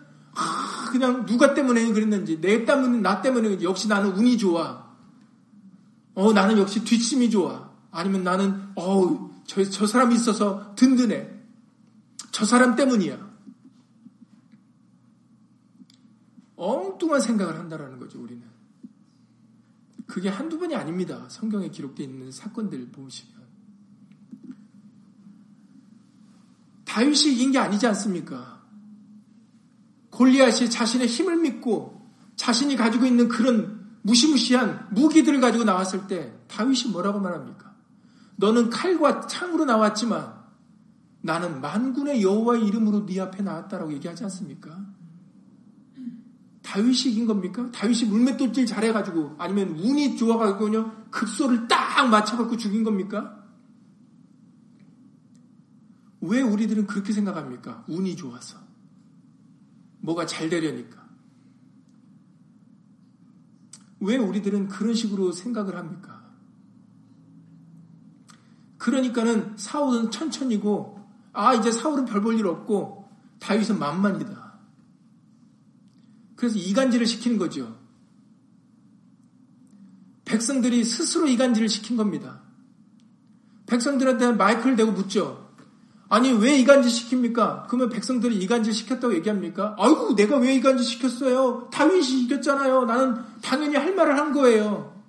그냥 0.91 1.25
누가 1.27 1.55
때문에 1.55 1.87
그랬는지, 1.93 2.41
내 2.41 2.65
때문에, 2.65 2.99
나 3.01 3.21
때문에 3.23 3.63
역시 3.63 3.89
나는 3.89 4.13
운이 4.13 4.39
좋아. 4.39 4.87
어, 6.15 6.33
나는 6.33 6.59
역시 6.59 6.85
뒷심이 6.85 7.31
좋아. 7.31 7.71
아니면 7.91 8.25
나는, 8.25 8.73
어 8.77 9.31
저, 9.47 9.65
저 9.65 9.87
사람이 9.87 10.15
있어서 10.15 10.75
든든해. 10.77 11.31
저 12.31 12.45
사람 12.45 12.77
때문이야. 12.77 13.28
엉뚱한 16.59 17.21
생각을 17.21 17.59
한다라는 17.59 17.99
거죠, 17.99 18.21
우리는. 18.21 18.43
그게 20.07 20.29
한두 20.29 20.59
번이 20.59 20.75
아닙니다. 20.75 21.27
성경에 21.29 21.71
기록되어 21.71 22.07
있는 22.07 22.33
사건들 22.33 22.91
보시면. 22.91 23.39
다윗이 26.85 27.35
이긴 27.35 27.53
게 27.53 27.59
아니지 27.59 27.87
않습니까? 27.87 28.63
골리앗이 30.11 30.69
자신의 30.69 31.07
힘을 31.07 31.37
믿고 31.37 32.11
자신이 32.35 32.77
가지고 32.77 33.07
있는 33.07 33.29
그런 33.29 33.79
무시무시한 34.03 34.89
무기들을 34.91 35.41
가지고 35.41 35.65
나왔을 35.65 36.07
때 36.07 36.33
다윗이 36.49 36.91
뭐라고 36.91 37.21
말합니까? 37.21 37.77
너는 38.37 38.71
칼과 38.71 39.27
창으로 39.27 39.65
나왔지만 39.65 40.35
나는 41.21 41.61
만군의 41.61 42.23
여호와의 42.23 42.67
이름으로 42.67 43.05
네 43.07 43.21
앞에 43.21 43.43
나왔다라고 43.43 43.93
얘기하지 43.93 44.25
않습니까? 44.25 44.98
다윗이 46.69 47.13
이긴 47.13 47.27
겁니까? 47.27 47.71
다윗이 47.73 48.11
물맷돌질 48.11 48.67
잘해가지고 48.67 49.37
아니면 49.39 49.71
운이 49.79 50.19
좋아가지고요 50.19 51.07
급소를 51.11 51.67
딱 51.67 52.07
맞춰갖고 52.11 52.59
죽인 52.59 52.85
겁니까? 52.85 53.43
왜 56.21 56.43
우리들은 56.43 56.87
그렇게 56.87 57.15
생각합니까? 57.15 57.85
운이 57.89 58.17
좋아서 58.17 58.59
뭐가 60.01 60.27
잘 60.27 60.51
되려니까 60.51 61.09
왜 64.01 64.17
우리들은 64.19 64.69
그런 64.69 64.93
식으로 64.95 65.33
생각을 65.33 65.75
합니까? 65.75 66.23
그러니까는 68.77 69.57
사울은 69.57 70.11
천천히고 70.11 70.99
아 71.33 71.55
이제 71.55 71.73
사울은 71.73 72.05
별 72.05 72.21
볼 72.21 72.39
일 72.39 72.47
없고 72.47 73.09
다윗은 73.41 73.79
만만이다. 73.79 74.48
그래서 76.39 76.57
이간질을 76.57 77.05
시키는 77.05 77.37
거죠. 77.37 77.77
백성들이 80.25 80.85
스스로 80.85 81.27
이간질을 81.27 81.69
시킨 81.69 81.97
겁니다. 81.97 82.43
백성들한테 83.67 84.33
마이크를 84.33 84.77
대고 84.77 84.93
묻죠. 84.93 85.49
아니 86.09 86.31
왜 86.31 86.57
이간질 86.57 86.91
시킵니까? 86.93 87.67
그러면 87.67 87.89
백성들이 87.91 88.39
이간질 88.39 88.73
시켰다고 88.73 89.15
얘기합니까? 89.17 89.75
아이고 89.79 90.15
내가 90.15 90.37
왜 90.37 90.55
이간질 90.55 90.87
시켰어요? 90.87 91.71
다윗이 91.73 92.23
이겼잖아요. 92.23 92.85
나는 92.85 93.17
당연히 93.43 93.75
할 93.75 93.97
말을 93.97 94.17
한 94.17 94.33
거예요. 94.33 95.03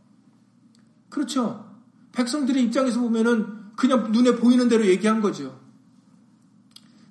그렇죠. 1.10 1.64
백성들의 2.12 2.64
입장에서 2.64 3.00
보면은 3.02 3.76
그냥 3.76 4.12
눈에 4.12 4.36
보이는 4.36 4.68
대로 4.68 4.84
얘기한 4.88 5.22
거죠. 5.22 5.60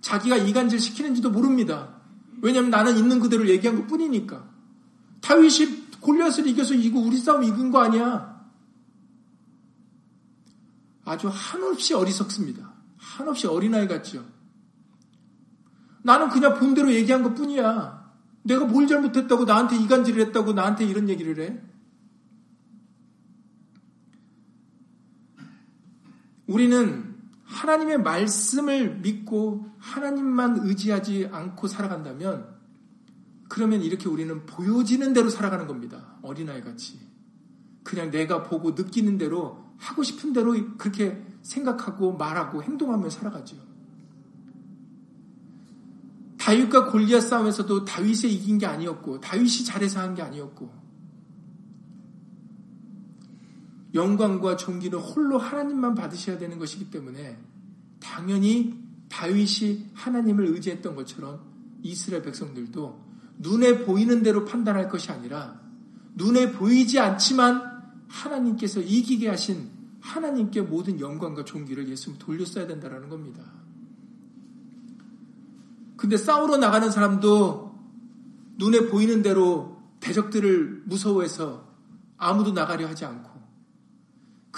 자기가 0.01 0.39
이간질 0.39 0.81
시키는지도 0.81 1.31
모릅니다. 1.31 1.98
왜냐하면 2.41 2.71
나는 2.71 2.97
있는 2.97 3.21
그대로 3.21 3.49
얘기한 3.49 3.77
것 3.77 3.87
뿐이니까. 3.87 4.49
다윗이 5.21 5.89
골리앗을 6.01 6.47
이겨서 6.47 6.75
이거 6.75 6.99
우리 6.99 7.17
싸움 7.19 7.43
이긴 7.43 7.71
거 7.71 7.81
아니야. 7.81 8.39
아주 11.05 11.29
한없이 11.33 11.95
어리석습니다. 11.95 12.75
한없이 12.97 13.47
어린아이 13.47 13.89
같죠. 13.89 14.25
나는 16.03 16.29
그냥 16.29 16.59
본대로 16.59 16.93
얘기한 16.93 17.23
것 17.23 17.35
뿐이야. 17.35 17.99
내가 18.43 18.65
뭘 18.65 18.87
잘못했다고 18.87 19.45
나한테 19.45 19.77
이간질을 19.77 20.27
했다고 20.27 20.53
나한테 20.53 20.85
이런 20.85 21.09
얘기를 21.09 21.41
해. 21.41 21.61
우리는 26.47 27.08
하나님의 27.49 28.03
말씀을 28.03 28.97
믿고 28.99 29.67
하나님만 29.79 30.59
의지하지 30.63 31.31
않고 31.33 31.67
살아간다면 31.67 32.57
그러면 33.49 33.81
이렇게 33.83 34.09
우리는 34.09 34.45
보여지는 34.45 35.15
대로 35.15 35.31
살아가는 35.31 35.67
겁니다. 35.67 36.19
어린아이 36.23 36.61
같이. 36.61 37.01
그냥 37.83 38.11
내가 38.11 38.43
보고 38.43 38.73
느끼는 38.73 39.17
대로 39.17 39.65
하고 39.79 40.03
싶은 40.03 40.35
대로 40.35 40.55
그렇게 40.77 41.25
생각하고 41.41 42.17
말하고 42.19 42.63
행동하며 42.63 43.09
살아가죠. 43.09 43.57
다윗과 46.37 46.91
골리앗 46.91 47.23
싸움에서도 47.23 47.87
다윗이 47.87 48.33
이긴 48.33 48.59
게 48.59 48.67
아니었고 48.67 49.21
다윗이 49.21 49.65
잘해서 49.65 50.01
한 50.01 50.15
게 50.15 50.23
아니었고 50.23 50.71
영광과 53.95 54.57
존귀는 54.57 54.99
홀로 54.99 55.39
하나님만 55.39 55.95
받으셔야 55.95 56.39
되는 56.39 56.59
것이기 56.59 56.91
때문에 56.91 57.39
당연히 58.01 58.79
다윗이 59.09 59.91
하나님을 59.95 60.47
의지했던 60.47 60.95
것처럼 60.95 61.41
이스라엘 61.83 62.23
백성들도 62.23 63.09
눈에 63.39 63.85
보이는 63.85 64.23
대로 64.23 64.45
판단할 64.45 64.89
것이 64.89 65.11
아니라 65.11 65.61
눈에 66.15 66.53
보이지 66.53 66.99
않지만 66.99 67.63
하나님께서 68.09 68.81
이기게 68.81 69.29
하신 69.29 69.71
하나님께 70.01 70.63
모든 70.63 71.01
영광과 71.01 71.45
존귀를 71.45 71.89
예수님 71.89 72.19
돌렸어야 72.19 72.67
된다는 72.67 73.09
겁니다. 73.09 73.43
근데 75.97 76.17
싸우러 76.17 76.57
나가는 76.57 76.91
사람도 76.91 77.77
눈에 78.57 78.89
보이는 78.89 79.23
대로 79.23 79.79
대적들을 80.01 80.85
무서워해서 80.87 81.67
아무도 82.17 82.53
나가려 82.53 82.89
하지 82.89 83.05
않고 83.05 83.28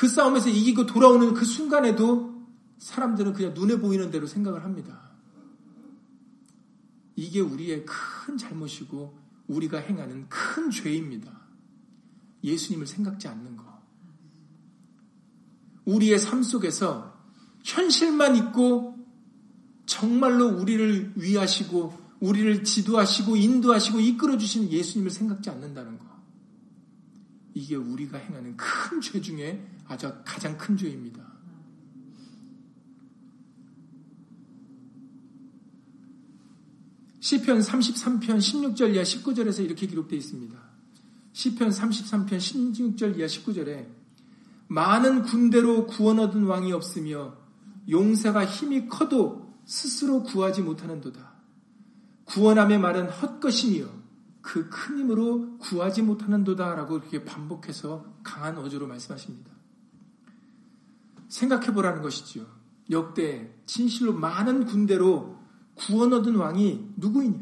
그 0.01 0.09
싸움에서 0.09 0.49
이기고 0.49 0.87
돌아오는 0.87 1.35
그 1.35 1.45
순간에도 1.45 2.43
사람들은 2.79 3.35
그냥 3.35 3.53
눈에 3.53 3.77
보이는 3.77 4.11
대로 4.11 4.27
생각을 4.27 4.65
합니다. 4.65 5.11
이게 7.17 7.41
우리의 7.41 7.85
큰 7.85 8.39
잘못이고 8.39 9.15
우리가 9.49 9.77
행하는 9.77 10.27
큰 10.31 10.71
죄입니다. 10.71 11.43
예수님을 12.43 12.87
생각지 12.87 13.29
않는 13.29 13.59
거. 13.59 13.83
우리의 15.85 16.19
삶 16.19 16.43
속에서 16.43 17.15
현실만 17.63 18.37
있고 18.37 18.97
정말로 19.85 20.47
우리를 20.49 21.13
위하시고 21.17 21.93
우리를 22.21 22.65
지도하시고 22.65 23.37
인도하시고 23.37 24.01
이끌어 24.01 24.39
주시는 24.39 24.71
예수님을 24.71 25.11
생각지 25.11 25.51
않는다는 25.51 25.99
거. 25.99 26.07
이게 27.53 27.77
우리가 27.77 28.17
행하는 28.17 28.57
큰 28.57 29.03
죄 29.03 29.21
중에 29.21 29.80
아주 29.91 30.13
가장 30.25 30.57
큰 30.57 30.77
죄입니다. 30.77 31.21
시편 37.19 37.59
33편 37.59 38.39
16절 38.39 38.95
이하 38.95 39.03
19절에서 39.03 39.65
이렇게 39.65 39.89
기록되어 39.89 40.17
있습니다. 40.17 40.57
시편 41.33 41.71
33편 41.71 42.29
16절 42.39 43.19
이하 43.19 43.27
19절에 43.27 43.89
많은 44.69 45.23
군대로 45.23 45.87
구원 45.87 46.21
얻은 46.21 46.45
왕이 46.45 46.73
없으며 46.73 47.37
용사가 47.89 48.47
힘이 48.47 48.87
커도 48.87 49.53
스스로 49.65 50.23
구하지 50.23 50.63
못하는도다. 50.63 51.33
구원함의 52.27 52.79
말은 52.79 53.11
헛것이며 53.11 53.87
그 54.41 54.71
큰 54.71 54.99
힘으로 54.99 55.59
구하지 55.59 56.03
못하는도다라고 56.03 56.99
이렇게 56.99 57.25
반복해서 57.25 58.05
강한 58.23 58.57
어조로 58.57 58.87
말씀하십니다. 58.87 59.50
생각해 61.31 61.73
보라는 61.73 62.03
것이지요. 62.03 62.45
역대 62.91 63.55
진실로 63.65 64.13
많은 64.13 64.67
군대로 64.67 65.39
구원 65.75 66.13
얻은 66.13 66.35
왕이 66.35 66.95
누구이냐? 66.97 67.39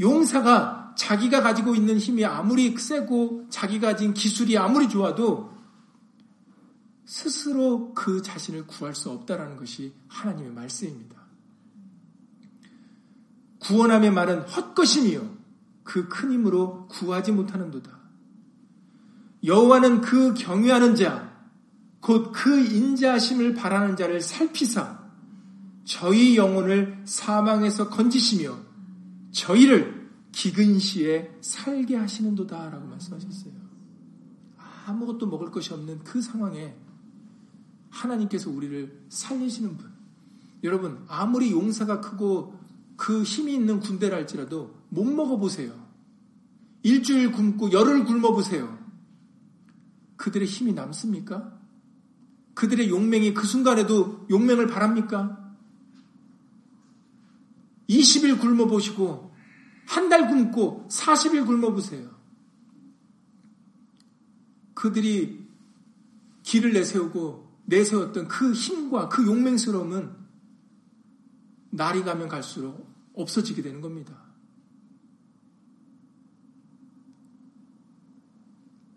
용사가 0.00 0.94
자기가 0.96 1.42
가지고 1.42 1.74
있는 1.74 1.98
힘이 1.98 2.24
아무리 2.24 2.76
세고 2.76 3.46
자기가 3.50 3.88
가진 3.88 4.14
기술이 4.14 4.58
아무리 4.58 4.88
좋아도 4.88 5.52
스스로 7.04 7.92
그 7.94 8.22
자신을 8.22 8.66
구할 8.66 8.94
수 8.94 9.10
없다라는 9.10 9.56
것이 9.56 9.92
하나님의 10.08 10.52
말씀입니다. 10.52 11.22
구원함의 13.60 14.10
말은 14.10 14.42
헛것이며 14.42 15.20
그큰 15.84 16.32
힘으로 16.32 16.88
구하지 16.88 17.32
못하는도다. 17.32 17.90
여호와는 19.44 20.00
그 20.00 20.32
경외하는 20.34 20.96
자, 20.96 21.33
곧 22.04 22.32
그 22.32 22.60
인자하심을 22.60 23.54
바라는 23.54 23.96
자를 23.96 24.20
살피사 24.20 25.02
저희 25.84 26.36
영혼을 26.36 27.00
사망에서 27.06 27.88
건지시며 27.88 28.58
저희를 29.32 30.10
기근 30.30 30.78
시에 30.78 31.34
살게 31.40 31.96
하시는도다라고 31.96 32.86
말씀하셨어요. 32.88 33.54
아무것도 34.86 35.26
먹을 35.28 35.50
것이 35.50 35.72
없는 35.72 36.04
그 36.04 36.20
상황에 36.20 36.76
하나님께서 37.88 38.50
우리를 38.50 39.06
살리시는 39.08 39.78
분. 39.78 39.90
여러분, 40.62 41.06
아무리 41.08 41.52
용사가 41.52 42.02
크고 42.02 42.58
그 42.96 43.22
힘이 43.22 43.54
있는 43.54 43.80
군대라 43.80 44.14
할지라도 44.14 44.74
못 44.90 45.04
먹어보세요. 45.04 45.72
일주일 46.82 47.32
굶고 47.32 47.72
열흘 47.72 48.04
굶어보세요. 48.04 48.78
그들의 50.16 50.46
힘이 50.46 50.74
남습니까? 50.74 51.53
그들의 52.54 52.88
용맹이 52.88 53.34
그 53.34 53.46
순간에도 53.46 54.26
용맹을 54.30 54.66
바랍니까? 54.68 55.40
20일 57.88 58.40
굶어 58.40 58.66
보시고 58.66 59.34
한 59.86 60.08
달 60.08 60.28
굶고 60.28 60.88
40일 60.90 61.46
굶어 61.46 61.72
보세요. 61.72 62.08
그들이 64.74 65.44
길을 66.42 66.72
내세우고 66.72 67.62
내세웠던 67.66 68.28
그 68.28 68.52
힘과 68.52 69.08
그 69.08 69.26
용맹스러움은 69.26 70.14
날이 71.70 72.02
가면 72.04 72.28
갈수록 72.28 72.94
없어지게 73.14 73.62
되는 73.62 73.80
겁니다. 73.80 74.22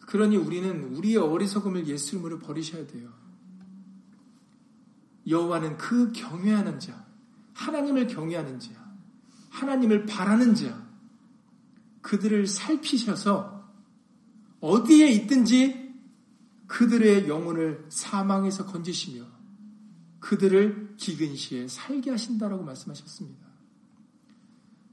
그러니 0.02 0.38
우리는 0.38 0.96
우리의 0.96 1.18
어리석음을 1.18 1.88
예수 1.88 2.16
이름으로 2.16 2.40
버리셔야 2.40 2.86
돼요. 2.88 3.17
여호와는 5.28 5.78
그 5.78 6.12
경외하는 6.12 6.80
자, 6.80 7.06
하나님을 7.54 8.08
경외하는 8.08 8.60
자, 8.60 8.72
하나님을 9.50 10.06
바라는 10.06 10.56
자, 10.56 10.88
그들을 12.02 12.48
살피셔서 12.48 13.58
어디에 14.60 15.10
있든지 15.10 15.88
그들의 16.68 17.28
영혼을 17.28 17.86
사망에서 17.90 18.66
건지시며 18.66 19.26
그들을 20.20 20.96
기근 20.98 21.36
시에 21.36 21.68
살게 21.68 22.12
하신다라고 22.12 22.64
말씀하셨습니다. 22.64 23.48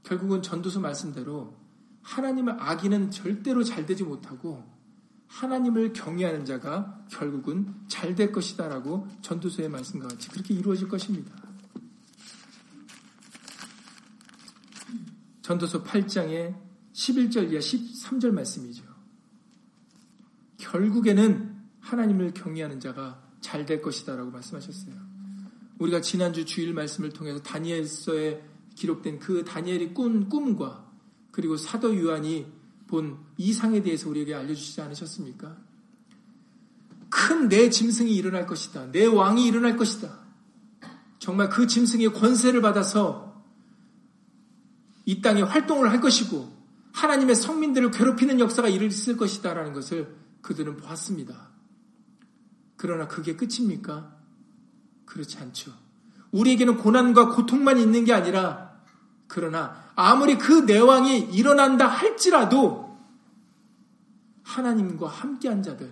결국은 0.03 0.41
전도서 0.41 0.79
말씀대로 0.79 1.57
하나님을 2.01 2.61
악인은 2.61 3.11
절대로 3.11 3.63
잘 3.63 3.85
되지 3.85 4.03
못하고 4.03 4.74
하나님을 5.35 5.91
경외하는 5.91 6.45
자가 6.45 7.05
결국은 7.09 7.73
잘 7.89 8.15
될 8.15 8.31
것이다라고 8.31 9.07
전도서의 9.21 9.67
말씀과 9.67 10.07
같이 10.07 10.29
그렇게 10.29 10.53
이루어질 10.53 10.87
것입니다. 10.87 11.35
전도서 15.41 15.83
8장의 15.83 16.55
11절 16.93 17.51
이하 17.51 17.59
13절 17.59 18.31
말씀이죠. 18.31 18.85
결국에는 20.57 21.55
하나님을 21.81 22.33
경외하는 22.33 22.79
자가 22.79 23.21
잘 23.41 23.65
될 23.65 23.81
것이다라고 23.81 24.31
말씀하셨어요. 24.31 24.95
우리가 25.79 25.99
지난주 25.99 26.45
주일 26.45 26.73
말씀을 26.73 27.09
통해서 27.09 27.41
다니엘서에 27.41 28.41
기록된 28.75 29.19
그 29.19 29.43
다니엘이 29.43 29.93
꾼 29.93 30.29
꿈과 30.29 30.89
그리고 31.31 31.57
사도 31.57 31.97
요한이 32.01 32.54
본 32.87 33.17
이상에 33.37 33.81
대해서 33.81 34.09
우리에게 34.09 34.35
알려주시지 34.35 34.81
않으셨습니까? 34.81 35.57
큰 37.09 37.47
내 37.49 37.69
짐승이 37.69 38.13
일어날 38.13 38.45
것이다. 38.45 38.91
내 38.91 39.05
왕이 39.05 39.45
일어날 39.45 39.77
것이다. 39.77 40.19
정말 41.19 41.49
그 41.49 41.67
짐승의 41.67 42.13
권세를 42.13 42.61
받아서 42.61 43.43
이 45.05 45.21
땅에 45.21 45.41
활동을 45.41 45.91
할 45.91 46.01
것이고 46.01 46.55
하나님의 46.93 47.35
성민들을 47.35 47.91
괴롭히는 47.91 48.39
역사가 48.39 48.67
있을 48.67 49.17
것이다라는 49.17 49.73
것을 49.73 50.15
그들은 50.41 50.77
보았습니다. 50.77 51.49
그러나 52.77 53.07
그게 53.07 53.35
끝입니까? 53.35 54.15
그렇지 55.05 55.37
않죠. 55.37 55.71
우리에게는 56.31 56.77
고난과 56.77 57.29
고통만 57.29 57.79
있는 57.79 58.05
게 58.05 58.13
아니라 58.13 58.79
그러나 59.27 59.84
아무리 59.95 60.37
그 60.37 60.51
내왕이 60.51 61.29
일어난다 61.31 61.87
할지라도 61.87 62.95
하나님과 64.43 65.07
함께한 65.07 65.63
자들, 65.63 65.91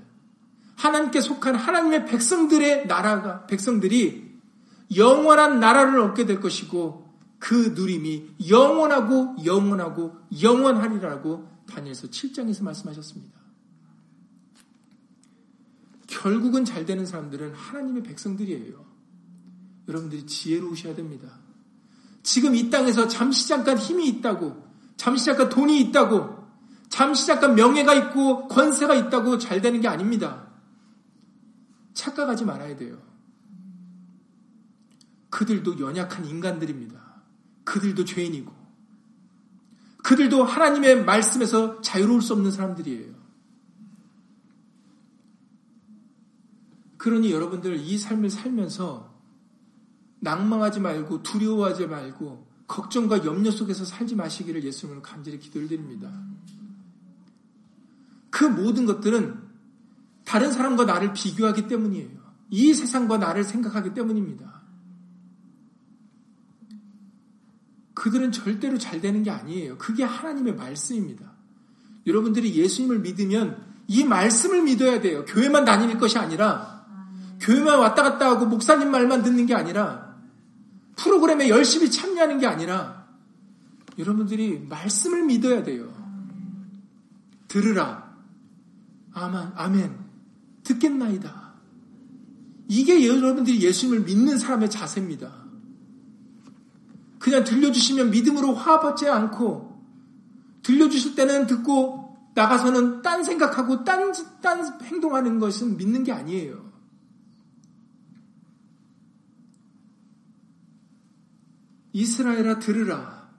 하나님께 0.75 1.21
속한 1.21 1.55
하나님의 1.55 2.05
백성들의 2.05 2.87
나라가, 2.87 3.45
백성들이 3.47 4.33
영원한 4.95 5.59
나라를 5.59 5.99
얻게 5.99 6.25
될 6.25 6.39
것이고 6.39 7.03
그 7.39 7.73
누림이 7.75 8.35
영원하고 8.49 9.35
영원하고 9.43 10.15
영원하리라고 10.41 11.49
다니엘서 11.67 12.07
7장에서 12.07 12.63
말씀하셨습니다. 12.63 13.39
결국은 16.07 16.63
잘 16.63 16.85
되는 16.85 17.05
사람들은 17.05 17.53
하나님의 17.53 18.03
백성들이에요. 18.03 18.85
여러분들이 19.87 20.25
지혜로우셔야 20.25 20.95
됩니다. 20.95 21.42
지금 22.23 22.55
이 22.55 22.69
땅에서 22.69 23.07
잠시 23.07 23.47
잠깐 23.47 23.77
힘이 23.77 24.07
있다고, 24.07 24.63
잠시 24.95 25.25
잠깐 25.25 25.49
돈이 25.49 25.79
있다고, 25.81 26.43
잠시 26.89 27.27
잠깐 27.27 27.55
명예가 27.55 27.93
있고 27.95 28.47
권세가 28.47 28.95
있다고 28.95 29.38
잘 29.38 29.62
되는 29.62 29.81
게 29.81 29.88
아닙니다. 29.88 30.47
착각하지 31.93 32.45
말아야 32.45 32.75
돼요. 32.77 32.97
그들도 35.29 35.79
연약한 35.79 36.25
인간들입니다. 36.25 37.21
그들도 37.65 38.05
죄인이고, 38.05 38.53
그들도 40.03 40.43
하나님의 40.43 41.03
말씀에서 41.05 41.81
자유로울 41.81 42.21
수 42.21 42.33
없는 42.33 42.51
사람들이에요. 42.51 43.13
그러니 46.97 47.31
여러분들 47.31 47.77
이 47.77 47.97
삶을 47.97 48.29
살면서 48.29 49.12
낭망하지 50.23 50.79
말고 50.79 51.21
두려워하지 51.21 51.88
말고 51.88 52.47
걱정과 52.67 53.25
염려 53.25 53.51
속에서 53.51 53.83
살지 53.86 54.15
마시기를 54.15 54.63
예수님을 54.63 55.01
간절히 55.01 55.38
기도를 55.38 55.67
드립니다. 55.67 56.09
그 58.29 58.45
모든 58.45 58.86
것들은 58.86 59.38
다른 60.23 60.51
사람과 60.51 60.86
나를 60.86 61.13
비교하기 61.13 61.67
때문이에요. 61.67 62.23
이 62.49 62.73
세상과 62.73 63.17
나를 63.17 63.43
생각하기 63.43 63.93
때문입니다. 63.93 64.63
그들은 67.93 68.31
절대로 68.31 68.77
잘 68.77 69.01
되는 69.01 69.23
게 69.23 69.29
아니에요. 69.29 69.77
그게 69.77 70.03
하나님의 70.03 70.55
말씀입니다. 70.55 71.33
여러분들이 72.07 72.55
예수님을 72.55 72.99
믿으면 72.99 73.62
이 73.88 74.03
말씀을 74.03 74.63
믿어야 74.63 75.01
돼요. 75.01 75.25
교회만 75.25 75.65
다니는 75.65 75.99
것이 75.99 76.17
아니라 76.17 76.86
교회만 77.41 77.77
왔다 77.77 78.03
갔다 78.03 78.29
하고 78.29 78.45
목사님 78.45 78.89
말만 78.89 79.21
듣는 79.23 79.45
게 79.45 79.53
아니라 79.53 80.12
프로그램에 80.95 81.49
열심히 81.49 81.89
참여하는 81.89 82.39
게 82.39 82.47
아니라 82.47 83.08
여러분들이 83.97 84.60
말씀을 84.67 85.23
믿어야 85.23 85.63
돼요. 85.63 85.93
들으라. 87.47 88.13
아만, 89.13 89.53
아멘. 89.56 89.95
듣겠나이다. 90.63 91.53
이게 92.67 93.06
여러분들이 93.08 93.62
예수님을 93.62 94.01
믿는 94.06 94.38
사람의 94.38 94.69
자세입니다. 94.69 95.43
그냥 97.19 97.43
들려주시면 97.43 98.10
믿음으로 98.10 98.53
화받지 98.53 99.08
않고 99.08 99.82
들려주실 100.63 101.15
때는 101.15 101.47
듣고 101.47 102.17
나가서는 102.34 103.01
딴 103.01 103.23
생각하고 103.23 103.84
딴, 103.84 104.12
딴 104.41 104.82
행동하는 104.82 105.39
것은 105.39 105.77
믿는 105.77 106.03
게 106.03 106.12
아니에요. 106.12 106.62
이스라엘아 111.93 112.60
들으라. 112.60 113.32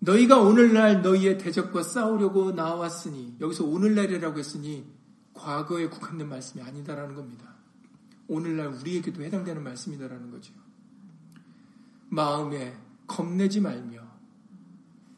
너희가 0.00 0.40
오늘날 0.40 1.02
너희의 1.02 1.36
대적과 1.38 1.82
싸우려고 1.82 2.52
나왔으니 2.52 3.36
여기서 3.40 3.64
오늘날이라고 3.66 4.38
했으니 4.38 4.90
과거에 5.34 5.88
국한된 5.88 6.28
말씀이 6.28 6.64
아니다라는 6.64 7.14
겁니다. 7.14 7.54
오늘날 8.26 8.68
우리에게도 8.68 9.22
해당되는 9.22 9.62
말씀이다라는 9.62 10.30
거죠. 10.30 10.54
마음에 12.08 12.76
겁내지 13.06 13.60
말며 13.60 14.00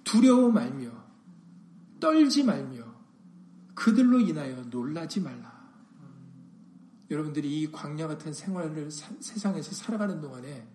두려워 0.02 0.50
말며 0.50 0.90
떨지 2.00 2.42
말며 2.42 2.84
그들로 3.74 4.20
인하여 4.20 4.62
놀라지 4.64 5.20
말라. 5.20 5.52
여러분들이 7.10 7.60
이 7.60 7.70
광야 7.70 8.08
같은 8.08 8.32
생활을 8.32 8.90
사, 8.90 9.12
세상에서 9.20 9.72
살아가는 9.72 10.20
동안에 10.20 10.66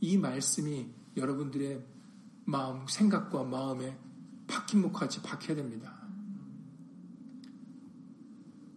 이 0.00 0.16
말씀이 0.16 0.88
여러분들의 1.16 1.84
마음, 2.44 2.86
생각과 2.86 3.44
마음에 3.44 3.98
박힌 4.46 4.80
목같이 4.80 5.22
박혀야 5.22 5.56
됩니다. 5.56 6.00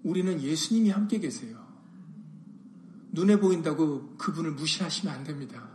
우리는 0.03 0.41
예수님이 0.41 0.89
함께 0.89 1.19
계세요. 1.19 1.63
눈에 3.12 3.39
보인다고 3.39 4.17
그분을 4.17 4.51
무시하시면 4.51 5.13
안 5.13 5.23
됩니다. 5.23 5.69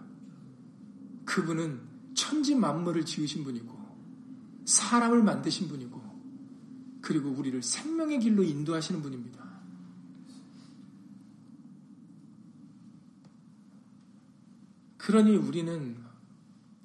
그분은 1.24 1.80
천지 2.14 2.54
만물을 2.54 3.04
지으신 3.04 3.44
분이고, 3.44 3.76
사람을 4.64 5.22
만드신 5.22 5.68
분이고, 5.68 5.98
그리고 7.00 7.30
우리를 7.30 7.62
생명의 7.62 8.20
길로 8.20 8.42
인도하시는 8.42 9.00
분입니다. 9.00 9.37
그러니 15.08 15.36
우리는 15.36 15.96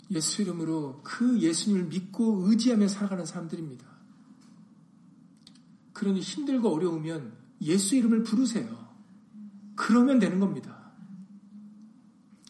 예수 0.10 0.44
이름으로 0.44 1.02
그 1.04 1.42
예수님을 1.42 1.88
믿고 1.88 2.48
의지하며 2.48 2.88
살아가는 2.88 3.26
사람들입니다. 3.26 3.86
그러니 5.92 6.22
힘들고 6.22 6.74
어려우면 6.74 7.34
예수 7.64 7.98
이름을 7.98 8.24
부르세요. 8.24 8.88
그러면 9.76 10.20
되는 10.20 10.40
겁니다. 10.40 10.94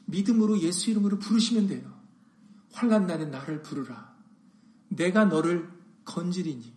믿음으로 0.05 0.59
예수 0.59 0.91
이름으로 0.91 1.17
부르시면 1.17 1.65
돼요. 1.65 1.99
환란 2.71 3.07
날에 3.07 3.25
나를 3.25 3.63
부르라. 3.63 4.15
내가 4.89 5.25
너를 5.25 5.71
건지리니 6.05 6.71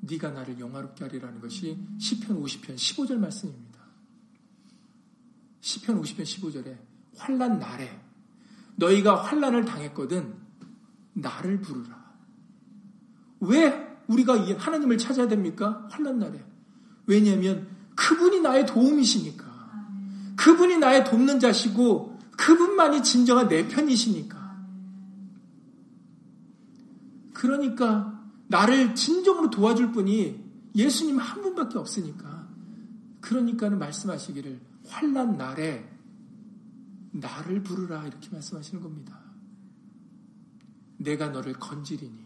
네가 0.00 0.32
나를 0.32 0.58
영화롭게 0.58 1.04
하리라는 1.04 1.40
것이 1.40 1.78
시편 2.00 2.42
50편 2.42 2.74
15절 2.74 3.14
말씀입니다. 3.14 3.78
시편 5.60 6.02
50편 6.02 6.22
15절에 6.22 6.76
환란 7.16 7.60
날에 7.60 8.03
너희가 8.76 9.22
환란을 9.22 9.64
당했거든 9.64 10.34
나를 11.14 11.60
부르라. 11.60 12.04
왜 13.40 13.98
우리가 14.06 14.56
하나님을 14.58 14.98
찾아야 14.98 15.28
됩니까? 15.28 15.86
환란 15.90 16.18
날에. 16.18 16.44
왜냐하면 17.06 17.68
그분이 17.94 18.40
나의 18.40 18.66
도움이시니까. 18.66 19.44
그분이 20.36 20.78
나의 20.78 21.04
돕는 21.04 21.40
자시고 21.40 22.18
그분만이 22.36 23.02
진정한 23.02 23.48
내 23.48 23.66
편이시니까. 23.68 24.44
그러니까 27.32 28.20
나를 28.48 28.94
진정으로 28.94 29.50
도와줄 29.50 29.92
분이 29.92 30.42
예수님 30.74 31.18
한 31.18 31.42
분밖에 31.42 31.78
없으니까. 31.78 32.48
그러니까는 33.20 33.78
말씀하시기를 33.78 34.60
환란 34.86 35.36
날에 35.36 35.93
나를 37.14 37.62
부르라 37.62 38.06
이렇게 38.06 38.28
말씀하시는 38.30 38.82
겁니다. 38.82 39.20
내가 40.98 41.28
너를 41.28 41.52
건지리니 41.54 42.24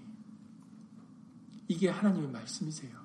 이게 1.68 1.88
하나님의 1.90 2.30
말씀이세요. 2.30 2.98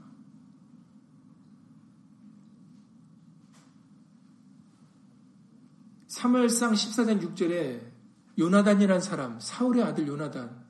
사무엘상 6.08 6.74
14장 6.74 7.22
6절에 7.22 7.92
요나단이란 8.40 9.02
사람, 9.02 9.40
사울의 9.40 9.84
아들 9.84 10.08
요나단, 10.08 10.66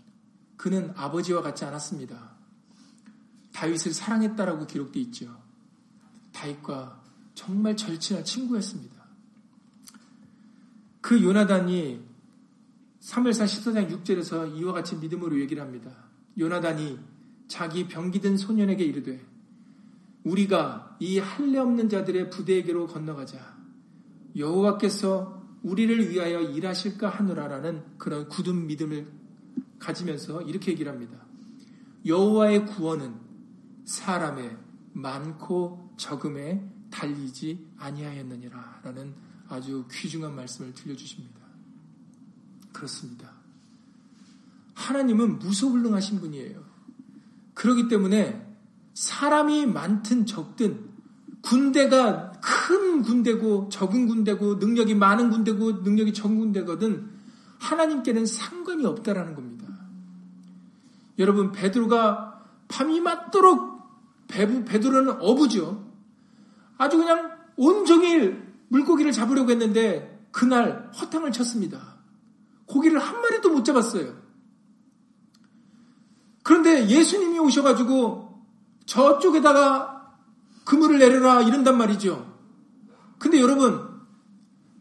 그는 0.57 0.93
아버지와 0.95 1.41
같지 1.41 1.65
않았습니다. 1.65 2.33
다윗을 3.53 3.93
사랑했다라고 3.93 4.65
기록되어 4.65 5.01
있죠. 5.03 5.43
다윗과 6.31 7.03
정말 7.35 7.77
절친한 7.77 8.25
친구였습니다. 8.25 9.02
그 11.03 11.21
요나단이 11.21 12.01
3일상 13.01 13.43
14장 13.43 13.91
6절에서 13.91 14.55
이와 14.55 14.71
같이 14.71 14.95
믿음으로 14.95 15.37
얘기를 15.41 15.61
합니다. 15.61 15.91
요나단이 16.39 16.97
자기 17.49 17.89
병기든 17.89 18.37
소년에게 18.37 18.85
이르되 18.85 19.21
우리가 20.23 20.95
이 21.01 21.19
할례 21.19 21.59
없는 21.59 21.89
자들의 21.89 22.29
부대에게로 22.29 22.87
건너가자 22.87 23.37
여호와께서 24.37 25.43
우리를 25.63 26.09
위하여 26.09 26.39
일하실까 26.39 27.09
하노라라는 27.09 27.97
그런 27.97 28.29
굳은 28.29 28.65
믿음을 28.67 29.11
가지면서 29.79 30.43
이렇게 30.43 30.71
얘기를 30.71 30.89
합니다. 30.89 31.17
여호와의 32.05 32.65
구원은 32.65 33.13
사람의 33.83 34.57
많고 34.93 35.95
적음에 35.97 36.65
달리지 36.89 37.73
아니하였느니라라는 37.77 39.32
아주 39.49 39.85
귀중한 39.91 40.35
말씀을 40.35 40.73
들려주십니다. 40.73 41.39
그렇습니다. 42.71 43.31
하나님은 44.73 45.39
무소불능하신 45.39 46.19
분이에요. 46.19 46.63
그렇기 47.53 47.87
때문에 47.87 48.45
사람이 48.93 49.67
많든 49.67 50.25
적든 50.25 50.91
군대가 51.41 52.31
큰 52.41 53.01
군대고 53.01 53.69
적은 53.69 54.07
군대고 54.07 54.55
능력이 54.55 54.95
많은 54.95 55.29
군대고 55.29 55.83
능력이 55.83 56.13
적은 56.13 56.39
군대거든 56.39 57.09
하나님께는 57.59 58.25
상관이 58.25 58.85
없다라는 58.85 59.35
겁니다. 59.35 59.67
여러분 61.19 61.51
베드로가 61.51 62.41
밤이 62.67 63.01
맞도록 63.01 63.81
베드로는 64.27 65.21
어부죠. 65.21 65.85
아주 66.77 66.97
그냥 66.97 67.37
온종일 67.55 68.42
물고기를 68.73 69.11
잡으려고 69.11 69.51
했는데 69.51 70.27
그날 70.31 70.91
허탕을 70.99 71.31
쳤습니다. 71.31 71.99
고기를 72.65 72.97
한 72.99 73.21
마리도 73.21 73.51
못 73.51 73.63
잡았어요. 73.63 74.15
그런데 76.41 76.89
예수님이 76.89 77.37
오셔가지고 77.37 78.43
저쪽에다가 78.87 80.15
그물을 80.65 80.97
내려라 80.97 81.41
이런단 81.43 81.77
말이죠. 81.77 82.33
근데 83.19 83.39
여러분, 83.39 83.87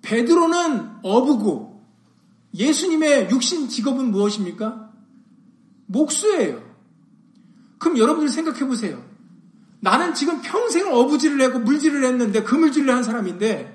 베드로는 0.00 1.00
어부고 1.02 1.86
예수님의 2.54 3.30
육신 3.30 3.68
직업은 3.68 4.10
무엇입니까? 4.10 4.90
목수예요. 5.86 6.62
그럼 7.78 7.98
여러분들 7.98 8.30
생각해 8.30 8.66
보세요. 8.66 9.04
나는 9.80 10.14
지금 10.14 10.40
평생 10.40 10.92
어부질을 10.92 11.42
하고 11.42 11.58
물질을 11.58 12.04
했는데 12.04 12.42
그물질을 12.42 12.92
한 12.94 13.02
사람인데 13.02 13.71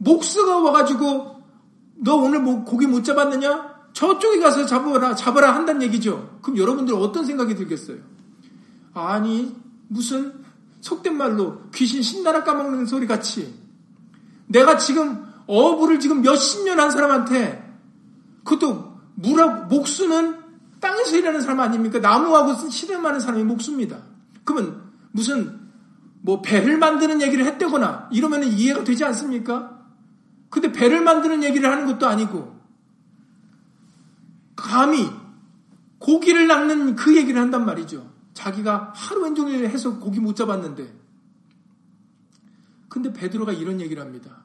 목수가 0.00 0.58
와가지고 0.58 1.42
너 1.96 2.16
오늘 2.16 2.40
뭐 2.40 2.64
고기 2.64 2.86
못 2.86 3.04
잡았느냐? 3.04 3.70
저쪽에 3.92 4.40
가서 4.40 4.64
잡아라, 4.66 5.14
잡아라 5.14 5.54
한다는 5.54 5.82
얘기죠. 5.82 6.38
그럼 6.42 6.56
여러분들 6.56 6.94
어떤 6.94 7.24
생각이 7.24 7.54
들겠어요? 7.54 7.98
아니, 8.94 9.54
무슨 9.88 10.32
속된 10.80 11.16
말로 11.16 11.62
귀신 11.74 12.00
신나라 12.02 12.42
까먹는 12.44 12.86
소리 12.86 13.06
같이 13.06 13.54
내가 14.46 14.78
지금 14.78 15.26
어부를 15.46 16.00
지금 16.00 16.22
몇십 16.22 16.64
년 16.64 16.80
한 16.80 16.90
사람한테 16.90 17.76
그것도 18.44 18.98
물하 19.16 19.48
목수는 19.68 20.36
땅에서 20.80 21.16
일하는 21.16 21.42
사람 21.42 21.60
아닙니까? 21.60 21.98
나무하고 21.98 22.70
실험하는 22.70 23.20
사람이 23.20 23.44
목수입니다. 23.44 23.98
그러면 24.44 24.82
무슨 25.12 25.60
뭐 26.22 26.40
배를 26.40 26.78
만드는 26.78 27.20
얘기를 27.20 27.44
했다거나 27.44 28.08
이러면 28.12 28.44
이해가 28.44 28.84
되지 28.84 29.04
않습니까? 29.04 29.79
근데 30.50 30.72
배를 30.72 31.00
만드는 31.00 31.44
얘기를 31.44 31.70
하는 31.70 31.86
것도 31.86 32.06
아니고 32.06 32.60
감히 34.56 35.08
고기를 35.98 36.46
낚는 36.46 36.96
그 36.96 37.16
얘기를 37.16 37.40
한단 37.40 37.64
말이죠. 37.64 38.10
자기가 38.34 38.92
하루 38.94 39.24
온종일 39.24 39.68
해서 39.68 39.98
고기 39.98 40.20
못 40.20 40.34
잡았는데. 40.34 41.00
근데 42.88 43.12
베드로가 43.12 43.52
이런 43.52 43.80
얘기를 43.80 44.02
합니다. 44.02 44.42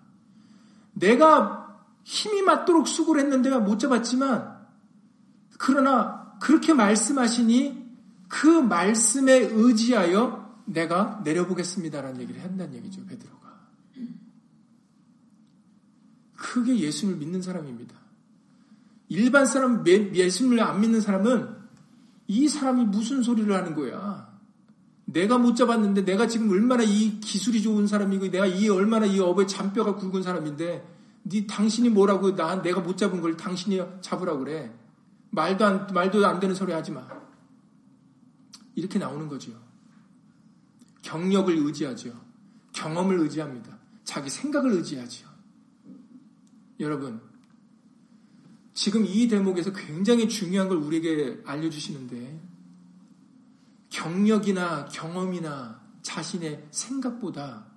내가 0.93 1.81
힘이 2.03 2.43
맞도록 2.43 2.87
수고를 2.87 3.23
했는데 3.23 3.49
못 3.57 3.79
잡았지만 3.79 4.55
그러나 5.57 6.35
그렇게 6.39 6.73
말씀하시니 6.73 7.85
그 8.27 8.47
말씀에 8.47 9.33
의지하여 9.33 10.61
내가 10.65 11.21
내려보겠습니다라는 11.23 12.21
얘기를 12.21 12.43
한다는 12.43 12.75
얘기죠. 12.75 13.05
베드로가. 13.05 13.44
그게 16.55 16.79
예수님을 16.79 17.19
믿는 17.19 17.41
사람입니다. 17.41 17.93
일반 19.09 19.45
사람, 19.45 19.85
예수님을 19.85 20.61
안 20.61 20.79
믿는 20.79 21.01
사람은 21.01 21.53
이 22.27 22.47
사람이 22.47 22.85
무슨 22.85 23.21
소리를 23.21 23.53
하는 23.53 23.75
거야. 23.75 24.33
내가 25.03 25.37
못 25.37 25.55
잡았는데 25.55 26.05
내가 26.05 26.27
지금 26.27 26.49
얼마나 26.49 26.83
이 26.83 27.19
기술이 27.19 27.61
좋은 27.61 27.87
사람이고 27.87 28.31
내가 28.31 28.45
이 28.45 28.69
얼마나 28.69 29.05
이 29.05 29.19
업에 29.19 29.45
잔뼈가 29.45 29.95
굵은 29.95 30.23
사람인데 30.23 30.87
네 31.23 31.45
당신이 31.45 31.89
뭐라고 31.89 32.37
나 32.37 32.61
내가 32.61 32.79
못 32.79 32.97
잡은 32.97 33.19
걸 33.19 33.35
당신이 33.35 33.81
잡으라고 33.99 34.39
그래. 34.39 34.73
말도 35.31 35.65
안 35.65 35.87
말도 35.93 36.25
안 36.25 36.39
되는 36.39 36.55
소리 36.55 36.71
하지 36.71 36.93
마. 36.93 37.05
이렇게 38.75 38.97
나오는 38.97 39.27
거죠. 39.27 39.51
경력을 41.01 41.53
의지하죠. 41.53 42.13
경험을 42.71 43.19
의지합니다. 43.19 43.77
자기 44.05 44.29
생각을 44.29 44.71
의지하죠. 44.71 45.34
여러분, 46.79 47.21
지금 48.73 49.05
이 49.05 49.27
대목에서 49.27 49.71
굉장히 49.71 50.27
중요한 50.27 50.67
걸 50.67 50.77
우리에게 50.77 51.41
알려주시는데, 51.45 52.41
경력이나 53.89 54.85
경험이나 54.85 55.81
자신의 56.01 56.67
생각보다 56.71 57.67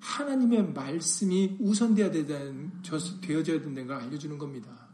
하나님의 0.00 0.72
말씀이 0.72 1.56
우선되어야 1.60 2.10
되어져야 2.10 3.60
된다는 3.60 3.86
걸 3.86 3.96
알려주는 3.96 4.36
겁니다. 4.38 4.88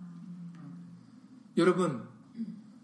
여러분, 1.56 2.02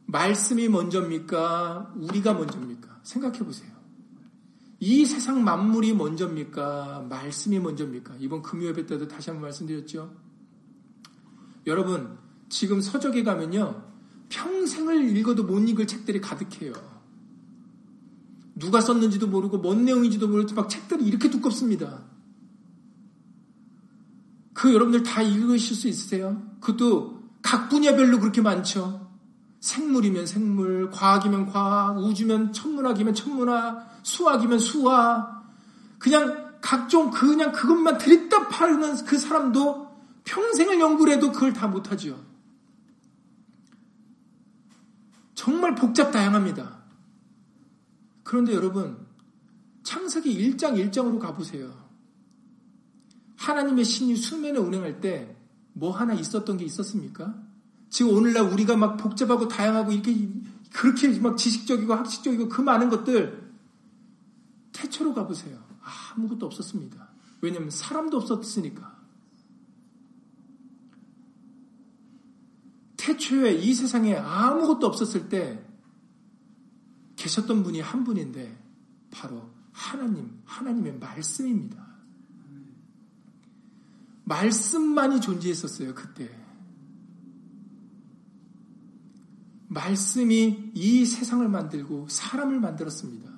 말씀이 0.07 0.69
먼저입니까? 0.69 1.95
우리가 1.97 2.35
먼저입니까? 2.35 3.01
생각해 3.03 3.41
보세요. 3.41 3.71
이 4.81 5.05
세상 5.05 5.45
만물이 5.45 5.95
먼저입니까? 5.95 7.07
말씀이 7.11 7.59
먼저입니까? 7.59 8.17
이번 8.19 8.43
금요예배 8.43 8.87
때도 8.87 9.07
다시 9.09 9.31
한번 9.31 9.43
말씀드렸죠. 9.43 10.30
여러분, 11.71 12.19
지금 12.49 12.81
서적에 12.81 13.23
가면요. 13.23 13.83
평생을 14.29 15.17
읽어도 15.17 15.45
못 15.45 15.61
읽을 15.61 15.87
책들이 15.87 16.21
가득해요. 16.21 16.73
누가 18.55 18.81
썼는지도 18.81 19.29
모르고 19.29 19.59
뭔 19.59 19.85
내용인지도 19.85 20.29
모르고 20.29 20.55
막 20.55 20.69
책들이 20.69 21.05
이렇게 21.05 21.31
두껍습니다. 21.31 22.03
그 24.53 24.75
여러분들 24.75 25.03
다 25.03 25.23
읽으실 25.23 25.75
수 25.75 25.89
있으세요? 25.89 26.43
그것도 26.61 27.23
각 27.41 27.71
분야별로 27.71 28.21
그렇게 28.21 28.43
많죠. 28.43 29.09
생물이면 29.61 30.27
생물, 30.27 30.91
과학이면 30.91 31.47
과학, 31.47 31.99
우주면 31.99 32.53
천문학이면 32.53 33.15
천문학, 33.15 34.01
수학이면 34.03 34.59
수학. 34.59 35.47
그냥 35.99 36.51
각종 36.61 37.11
그냥 37.11 37.53
그것만 37.53 37.99
들이다 37.99 38.49
파는 38.49 39.05
그 39.05 39.19
사람도 39.19 39.90
평생을 40.31 40.79
연구를 40.81 41.15
해도 41.15 41.33
그걸 41.33 41.53
다 41.53 41.67
못하지요. 41.67 42.25
정말 45.35 45.75
복잡 45.75 46.11
다양합니다. 46.11 46.81
그런데 48.23 48.55
여러분, 48.55 49.07
창세기 49.83 50.57
1장 50.57 50.75
1장으로 50.75 51.19
가보세요. 51.19 51.73
하나님의 53.37 53.85
신이 53.85 54.17
수면에 54.17 54.59
운행할 54.59 55.01
때 55.01 55.41
뭐 55.73 55.97
하나 55.97 56.15
있었던 56.15 56.57
게 56.57 56.65
있었습니까? 56.65 57.35
지금 57.89 58.15
오늘날 58.15 58.45
우리가 58.45 58.77
막 58.77 58.97
복잡하고 58.97 59.49
다양하고 59.49 59.93
이렇게 59.93 60.29
그렇게 60.73 61.19
막 61.19 61.37
지식적이고 61.37 61.93
학식적이고 61.95 62.49
그 62.49 62.61
많은 62.61 62.89
것들 62.89 63.51
태초로 64.73 65.15
가보세요. 65.15 65.59
아무것도 66.15 66.47
없었습니다. 66.47 67.09
왜냐하면 67.41 67.71
사람도 67.71 68.17
없었으니까. 68.19 69.00
태초에 73.01 73.55
이 73.55 73.73
세상에 73.73 74.15
아무것도 74.15 74.87
없었을 74.87 75.31
때 75.31 75.65
계셨던 77.17 77.63
분이 77.63 77.81
한 77.81 78.05
분인데 78.05 78.59
바로 79.11 79.51
하나님, 79.73 80.39
하나님의 80.45 80.99
말씀입니다. 80.99 81.89
말씀만이 84.25 85.21
존재했었어요, 85.23 85.95
그때. 85.95 86.31
말씀이 89.69 90.73
이 90.75 91.07
세상을 91.07 91.49
만들고 91.49 92.09
사람을 92.11 92.61
만들었습니다. 92.61 93.31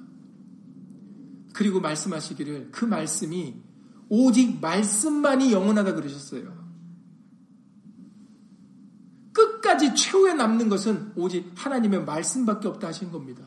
그리고 1.52 1.80
말씀하시기를 1.80 2.70
그 2.72 2.84
말씀이 2.84 3.62
오직 4.08 4.60
말씀만이 4.60 5.52
영원하다 5.52 5.94
그러셨어요. 5.94 6.61
끝까지 9.32 9.94
최후에 9.94 10.34
남는 10.34 10.68
것은 10.68 11.12
오직 11.16 11.52
하나님의 11.54 12.04
말씀밖에 12.04 12.68
없다 12.68 12.88
하신 12.88 13.10
겁니다. 13.10 13.42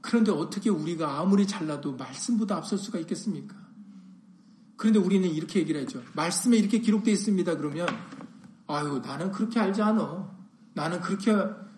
그런데 0.00 0.32
어떻게 0.32 0.68
우리가 0.68 1.20
아무리 1.20 1.46
잘나도 1.46 1.96
말씀보다 1.96 2.56
앞설 2.56 2.78
수가 2.78 2.98
있겠습니까? 2.98 3.54
그런데 4.76 4.98
우리는 4.98 5.28
이렇게 5.28 5.60
얘기를 5.60 5.80
하죠. 5.82 6.02
말씀에 6.14 6.56
이렇게 6.56 6.80
기록되어 6.80 7.14
있습니다. 7.14 7.56
그러면 7.56 7.86
아유 8.66 9.00
나는 9.04 9.30
그렇게 9.30 9.60
알지 9.60 9.80
않아. 9.80 10.30
나는 10.74 11.00
그렇게 11.00 11.32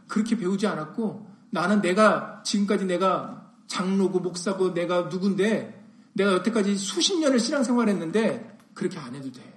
그렇게 0.09 0.37
배우지 0.37 0.67
않았고 0.67 1.29
나는 1.51 1.83
내가 1.83 2.43
지금까지 2.45 2.87
내가 2.87 3.53
장로고 3.67 4.21
목사고 4.21 4.73
내가 4.73 5.03
누군데 5.03 5.85
내가 6.15 6.33
여태까지 6.33 6.77
수십 6.77 7.19
년을 7.19 7.39
신앙생활했는데 7.39 8.59
그렇게 8.73 8.99
안 8.99 9.15
해도 9.15 9.31
돼. 9.31 9.55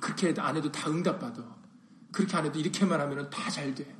그렇게 0.00 0.34
안 0.38 0.56
해도 0.56 0.72
다 0.72 0.90
응답받아. 0.90 1.56
그렇게 2.12 2.36
안 2.36 2.46
해도 2.46 2.58
이렇게만 2.58 3.00
하면 3.00 3.30
다 3.30 3.50
잘 3.50 3.74
돼. 3.74 3.96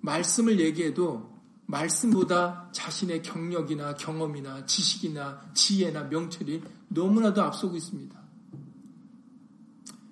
말씀을 0.00 0.60
얘기해도 0.60 1.34
말씀보다 1.66 2.68
자신의 2.72 3.22
경력이나 3.22 3.94
경험이나 3.94 4.66
지식이나 4.66 5.50
지혜나 5.52 6.04
명철이 6.04 6.62
너무나도 6.88 7.42
앞서고 7.42 7.76
있습니다. 7.76 8.16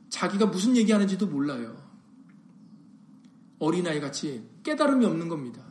자기가 0.09 0.47
무슨 0.47 0.77
얘기하는지도 0.77 1.27
몰라요. 1.27 1.77
어린아이 3.61 4.01
같이 4.01 4.49
깨달음이 4.65 5.05
없는 5.07 5.29
겁니다. 5.29 5.63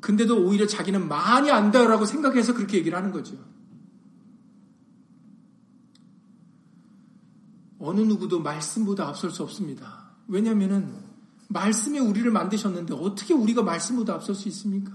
근데도 0.00 0.44
오히려 0.44 0.66
자기는 0.66 1.08
많이 1.08 1.50
안다라고 1.50 2.04
생각해서 2.04 2.54
그렇게 2.54 2.78
얘기를 2.78 2.96
하는 2.96 3.10
거죠. 3.10 3.36
어느 7.78 8.00
누구도 8.00 8.40
말씀보다 8.40 9.08
앞설 9.08 9.30
수 9.30 9.42
없습니다. 9.42 10.10
왜냐하면 10.26 10.94
말씀에 11.48 11.98
우리를 11.98 12.30
만드셨는데 12.30 12.94
어떻게 12.94 13.34
우리가 13.34 13.62
말씀보다 13.62 14.14
앞설 14.14 14.34
수 14.34 14.48
있습니까? 14.48 14.92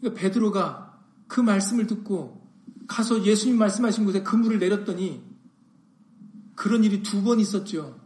그러니까 0.00 0.20
베드로가 0.20 1.00
그 1.26 1.40
말씀을 1.40 1.86
듣고 1.86 2.46
가서 2.86 3.24
예수님 3.24 3.58
말씀하신 3.58 4.04
곳에 4.04 4.22
그물을 4.22 4.58
내렸더니 4.58 5.22
그런 6.54 6.84
일이 6.84 7.02
두 7.02 7.22
번 7.22 7.40
있었죠. 7.40 8.00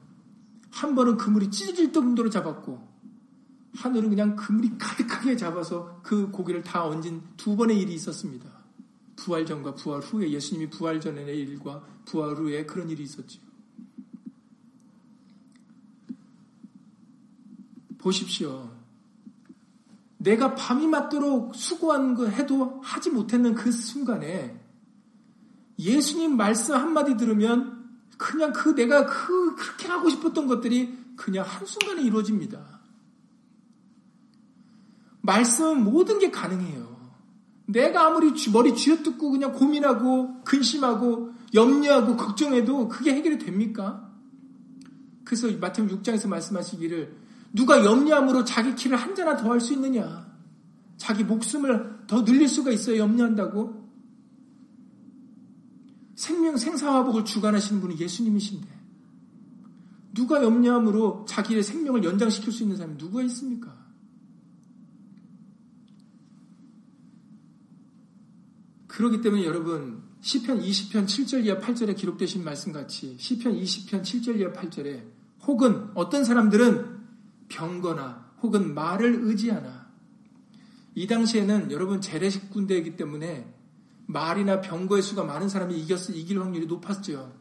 한 0.71 0.95
번은 0.95 1.17
그물이 1.17 1.51
찢어질 1.51 1.93
정도로 1.93 2.31
잡았고 2.31 2.89
하늘은 3.75 4.09
그냥 4.09 4.37
그물이 4.37 4.79
가득하게 4.79 5.37
잡아서 5.37 6.01
그 6.03 6.31
고기를 6.31 6.63
다 6.63 6.85
얹은 6.87 7.23
두 7.37 7.57
번의 7.57 7.79
일이 7.79 7.95
있었습니다. 7.95 8.50
부활 9.21 9.45
전과 9.45 9.75
부활 9.75 10.01
후에 10.01 10.31
예수님이 10.31 10.71
부활 10.71 10.99
전의 10.99 11.39
일과 11.39 11.85
부활 12.07 12.35
후에 12.35 12.65
그런 12.65 12.89
일이 12.89 13.03
있었죠. 13.03 13.39
보십시오. 17.99 18.71
내가 20.17 20.55
밤이 20.55 20.87
맞도록 20.87 21.55
수고한 21.55 22.15
거 22.15 22.27
해도 22.27 22.81
하지 22.83 23.11
못했는 23.11 23.55
그 23.55 23.71
순간에 23.71 24.59
예수님 25.79 26.37
말씀 26.37 26.75
한마디 26.75 27.17
들으면 27.19 27.91
그냥 28.17 28.53
그 28.53 28.75
내가 28.75 29.05
그 29.05 29.55
그렇게 29.55 29.89
하고 29.89 30.09
싶었던 30.09 30.47
것들이 30.47 30.99
그냥 31.17 31.45
한순간에 31.47 32.03
이루어집니다. 32.03 32.81
말씀은 35.21 35.85
모든 35.85 36.19
게 36.19 36.31
가능해요. 36.31 36.90
내가 37.73 38.07
아무리 38.07 38.33
머리 38.53 38.75
쥐어뜯고 38.75 39.31
그냥 39.31 39.53
고민하고 39.53 40.43
근심하고 40.45 41.33
염려하고 41.55 42.17
걱정해도 42.17 42.89
그게 42.89 43.15
해결이 43.15 43.39
됩니까? 43.39 44.11
그래서 45.25 45.49
마태복음 45.59 45.99
6장에서 46.03 46.29
말씀하시기를 46.29 47.17
누가 47.53 47.85
염려함으로 47.85 48.45
자기 48.45 48.75
키를 48.75 48.97
한 48.97 49.15
자나 49.15 49.37
더 49.37 49.51
할 49.51 49.61
수 49.61 49.73
있느냐? 49.75 50.29
자기 50.97 51.25
목숨을 51.25 52.07
더 52.07 52.25
늘릴 52.25 52.47
수가 52.49 52.71
있어요, 52.73 52.99
염려한다고? 52.99 53.81
생명 56.15 56.57
생사화복을 56.57 57.25
주관하시는 57.25 57.81
분이 57.81 57.99
예수님이신데 57.99 58.69
누가 60.13 60.43
염려함으로 60.43 61.25
자기의 61.27 61.63
생명을 61.63 62.05
연장시킬 62.05 62.53
수 62.53 62.63
있는 62.65 62.77
사람이 62.77 62.99
누가 62.99 63.23
있습니까? 63.23 63.80
그렇기 69.01 69.23
때문에 69.23 69.45
여러분 69.45 70.03
시편 70.21 70.61
20편 70.61 71.07
7절 71.07 71.47
이하 71.47 71.59
8절에 71.59 71.97
기록되신 71.97 72.45
말씀 72.45 72.71
같이 72.71 73.17
시편 73.19 73.55
20편 73.55 74.03
7절 74.03 74.39
이하 74.39 74.53
8절에 74.53 75.03
혹은 75.47 75.89
어떤 75.95 76.23
사람들은 76.23 77.01
병거나 77.49 78.33
혹은 78.43 78.75
말을 78.75 79.21
의지하나 79.23 79.89
이 80.95 81.07
당시에는 81.07 81.73
여러분 81.73 82.03
재래식 82.03 82.51
군대이기 82.51 82.97
때문에 82.97 83.51
말이나 84.05 84.61
병거의 84.61 85.01
수가 85.03 85.25
많은 85.25 85.49
사람이 85.49 85.81
이겼을 85.81 86.15
이길 86.15 86.39
확률이 86.39 86.67
높았죠. 86.67 87.33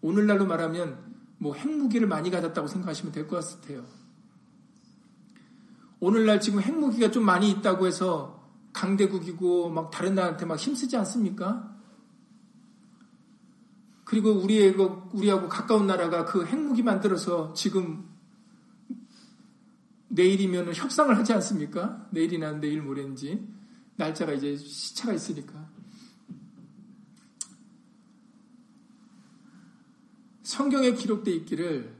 오늘날로 0.00 0.46
말하면 0.46 1.14
뭐 1.36 1.54
핵무기를 1.54 2.08
많이 2.08 2.30
가졌다고 2.30 2.68
생각하시면 2.68 3.12
될 3.12 3.28
것 3.28 3.44
같아요. 3.60 3.84
오늘날 6.00 6.40
지금 6.40 6.62
핵무기가 6.62 7.10
좀 7.10 7.22
많이 7.26 7.50
있다고 7.50 7.86
해서 7.86 8.35
강대국이고 8.76 9.70
막 9.70 9.90
다른 9.90 10.14
나라한테 10.14 10.44
막 10.44 10.58
힘쓰지 10.58 10.98
않습니까? 10.98 11.74
그리고 14.04 14.30
우리의 14.32 14.74
우리하고 15.12 15.48
가까운 15.48 15.86
나라가 15.86 16.26
그 16.26 16.44
핵무기 16.44 16.82
만들어서 16.82 17.54
지금 17.54 18.06
내일이면 20.08 20.74
협상을 20.74 21.16
하지 21.16 21.32
않습니까? 21.32 22.06
내일이나 22.10 22.52
내일 22.52 22.82
모레인지 22.82 23.48
날짜가 23.96 24.34
이제 24.34 24.54
시차가 24.56 25.14
있으니까 25.14 25.70
성경에 30.42 30.92
기록되어 30.92 31.34
있기를 31.34 31.95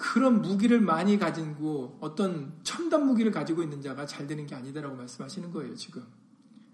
그런 0.00 0.40
무기를 0.40 0.80
많이 0.80 1.18
가지고 1.18 1.98
어떤 2.00 2.54
첨단 2.62 3.04
무기를 3.04 3.30
가지고 3.30 3.62
있는 3.62 3.82
자가 3.82 4.06
잘 4.06 4.26
되는 4.26 4.46
게 4.46 4.54
아니다라고 4.54 4.96
말씀하시는 4.96 5.52
거예요, 5.52 5.74
지금. 5.76 6.02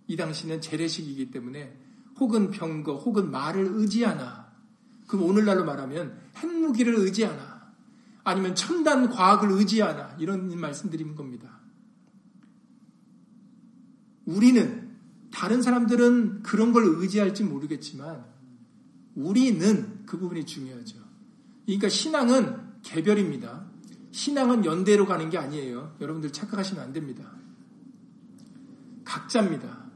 이 0.07 0.15
당시는 0.15 0.61
재래식이기 0.61 1.33
때문에 1.33 1.77
혹은 2.21 2.53
병거, 2.53 2.95
혹은 2.95 3.33
말을 3.33 3.67
의지하나. 3.73 4.53
그럼 5.09 5.25
오늘날로 5.25 5.65
말하면 5.65 6.17
핵무기를 6.37 6.95
의지하나. 6.95 7.73
아니면 8.23 8.55
첨단 8.55 9.11
과학을 9.11 9.51
의지하나 9.51 10.15
이런 10.21 10.57
말씀드리는 10.57 11.17
겁니다. 11.17 11.51
우리는 14.25 14.97
다른 15.33 15.63
사람들은 15.63 16.45
그런 16.45 16.73
걸 16.73 16.85
의지할지 16.85 17.43
모르겠지만 17.43 18.25
우리는 19.17 20.07
그 20.07 20.17
부분이 20.17 20.47
중요하죠. 20.47 20.99
그러니까 21.65 21.89
신앙은 21.89 22.66
개별입니다. 22.87 23.65
신앙은 24.13 24.65
연대로 24.65 25.07
가는 25.07 25.29
게 25.29 25.37
아니에요. 25.37 25.97
여러분들 26.01 26.33
착각하시면 26.33 26.83
안 26.83 26.93
됩니다. 26.93 27.25
각자입니다. 29.05 29.87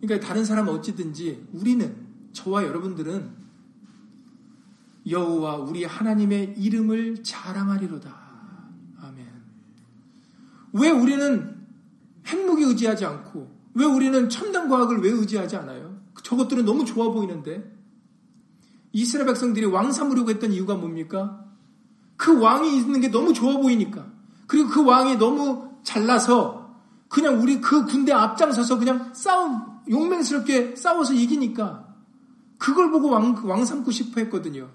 그러니까 0.00 0.26
다른 0.26 0.44
사람 0.44 0.68
어찌든지 0.68 1.48
우리는 1.52 1.96
저와 2.32 2.64
여러분들은 2.64 3.46
여호와 5.08 5.56
우리 5.56 5.84
하나님의 5.84 6.54
이름을 6.58 7.22
자랑하리로다. 7.22 8.14
아멘. 9.00 9.26
왜 10.74 10.90
우리는 10.90 11.56
핵무기 12.26 12.64
의지하지 12.64 13.06
않고 13.06 13.50
왜 13.74 13.84
우리는 13.84 14.28
첨단 14.28 14.68
과학을 14.68 15.00
왜 15.00 15.10
의지하지 15.10 15.56
않아요? 15.56 16.00
저것들은 16.22 16.64
너무 16.64 16.84
좋아 16.84 17.10
보이는데 17.10 17.74
이스라엘 18.92 19.26
백성들이 19.26 19.66
왕 19.66 19.92
삼으려고 19.92 20.30
했던 20.30 20.52
이유가 20.52 20.74
뭡니까? 20.74 21.45
그 22.16 22.40
왕이 22.40 22.76
있는 22.76 23.00
게 23.00 23.08
너무 23.08 23.32
좋아 23.32 23.56
보이니까. 23.58 24.06
그리고 24.46 24.68
그 24.68 24.84
왕이 24.84 25.16
너무 25.16 25.70
잘나서 25.82 26.66
그냥 27.08 27.40
우리 27.40 27.60
그 27.60 27.84
군대 27.84 28.12
앞장서서 28.12 28.78
그냥 28.78 29.12
싸움, 29.14 29.80
용맹스럽게 29.88 30.76
싸워서 30.76 31.14
이기니까 31.14 31.94
그걸 32.58 32.90
보고 32.90 33.10
왕, 33.10 33.34
왕 33.44 33.64
삼고 33.64 33.90
싶어 33.90 34.20
했거든요. 34.22 34.70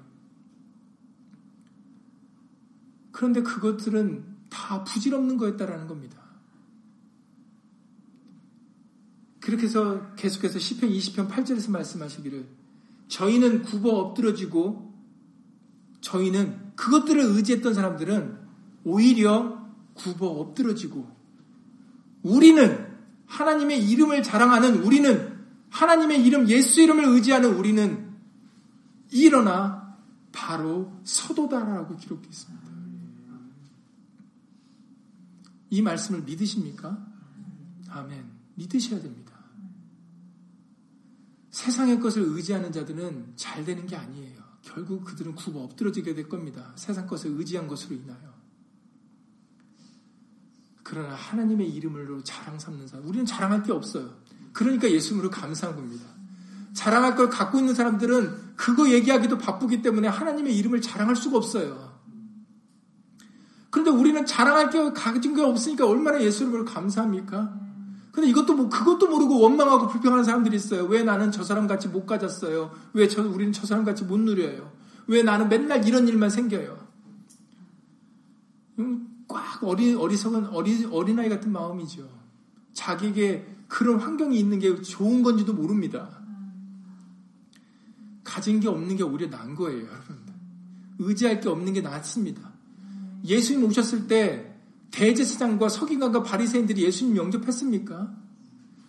그런데 3.12 3.44
그것들은 3.44 4.26
다 4.50 4.84
부질없는 4.84 5.38
거였다라는 5.38 5.88
겁니다. 5.88 6.20
그렇게 9.39 9.64
해서 9.64 10.14
계속해서 10.16 10.60
10편 10.60 10.96
20편 10.96 11.30
8절에서 11.30 11.72
말씀하시기를 11.72 12.48
저희는 13.08 13.64
굽어 13.64 13.89
엎드러지고 13.89 14.94
저희는 16.02 16.70
그것들을 16.76 17.22
의지했던 17.22 17.74
사람들은 17.74 18.38
오히려 18.84 19.61
굽어 19.93 20.28
엎드러지고 20.28 21.09
우리는 22.24 22.88
하나님의 23.26 23.89
이름을 23.89 24.24
자랑하는 24.24 24.84
우리는 24.84 25.39
하나님의 25.69 26.26
이름 26.26 26.47
예수 26.49 26.82
이름을 26.82 27.05
의지하는 27.05 27.55
우리는 27.55 28.11
일어나 29.11 29.97
바로 30.32 30.91
서도다라고 31.03 31.97
기록되어 31.97 32.30
있습니다. 32.30 32.72
이 35.69 35.82
말씀을 35.82 36.24
믿으십니까? 36.24 36.97
아멘. 37.89 38.26
믿으셔야 38.55 39.01
됩니다. 39.01 39.32
세상의 41.51 41.99
것을 41.99 42.24
의지하는 42.24 42.72
자들은 42.72 43.34
잘 43.36 43.63
되는 43.63 43.86
게 43.86 43.95
아니에요. 43.95 44.41
결국 44.62 45.03
그들은 45.05 45.36
굽어 45.36 45.64
엎드러지게 45.64 46.14
될 46.14 46.30
겁니다. 46.30 46.72
세상 46.76 47.07
것을 47.07 47.32
의지한 47.32 47.68
것으로 47.68 47.95
인하여. 47.95 48.32
그러나 50.84 51.16
하나님의 51.16 51.70
이름으로 51.70 52.24
자랑 52.24 52.59
삼는 52.59 52.88
사람, 52.88 53.07
우리는 53.07 53.26
자랑할 53.26 53.64
게 53.64 53.72
없어요. 53.72 54.14
그러니까 54.53 54.89
예수님으로 54.91 55.30
감사한 55.30 55.76
겁니다. 55.76 56.05
자랑할 56.74 57.16
걸 57.16 57.30
갖고 57.30 57.59
있는 57.59 57.74
사람들은 57.74 58.55
그거 58.55 58.89
얘기하기도 58.89 59.38
바쁘기 59.38 59.82
때문에 59.82 60.07
하나님의 60.07 60.55
이름을 60.57 60.82
자랑할 60.82 61.16
수가 61.16 61.38
없어요. 61.38 61.99
그런데 63.70 63.89
우리는 63.89 64.26
자랑할 64.26 64.70
게 64.70 64.91
가진 64.91 65.34
게 65.34 65.41
없으니까 65.41 65.88
얼마나 65.88 66.22
예수님을 66.22 66.66
감사합니까? 66.66 67.57
근데 68.12 68.28
이것도 68.30 68.53
뭐 68.55 68.70
그것도 68.70 69.07
모르고 69.07 69.39
원망하고 69.39 69.88
불평하는 69.88 70.24
사람들이 70.24 70.55
있어요. 70.55 70.84
왜 70.86 71.03
나는 71.03 71.32
저 71.32 71.43
사람 71.43 71.66
같이 71.68 71.88
못 71.88 72.05
가졌어요? 72.05 72.72
왜 72.93 73.07
저 73.07 73.22
우리는 73.22 73.53
저 73.53 73.66
사람 73.66 73.86
같이 73.86 74.03
못 74.03 74.20
누려요? 74.20 74.72
왜 75.07 75.24
나는 75.24 75.47
맨날 75.49 75.88
이런 75.88 76.07
일만 76.07 76.30
생겨요? 76.30 76.78
음, 78.80 79.26
꽉 79.28 79.64
어리 79.64 79.93
어리석은 79.93 80.47
어리 80.47 80.86
어린아이 80.86 81.30
같은 81.30 81.51
마음이죠. 81.51 82.09
자기에게 82.74 83.47
그런 83.68 83.99
환경이 83.99 84.38
있는 84.38 84.59
게 84.59 84.82
좋은 84.82 85.24
건지도 85.24 85.53
모릅니다. 85.53 86.20
가진 88.24 88.59
게 88.59 88.68
없는 88.68 88.97
게 88.97 89.03
오히려 89.03 89.30
난 89.30 89.55
거예요, 89.55 89.88
여러분. 89.88 90.20
의지할 90.99 91.39
게 91.41 91.49
없는 91.49 91.74
게 91.74 91.82
낫습니다. 91.82 92.51
예수님 93.26 93.64
오셨을 93.66 94.07
때 94.07 94.51
대제사장과 94.92 95.70
서기관과 95.70 96.24
바리새인들이 96.24 96.84
예수님 96.84 97.18
영접했습니까? 97.18 98.14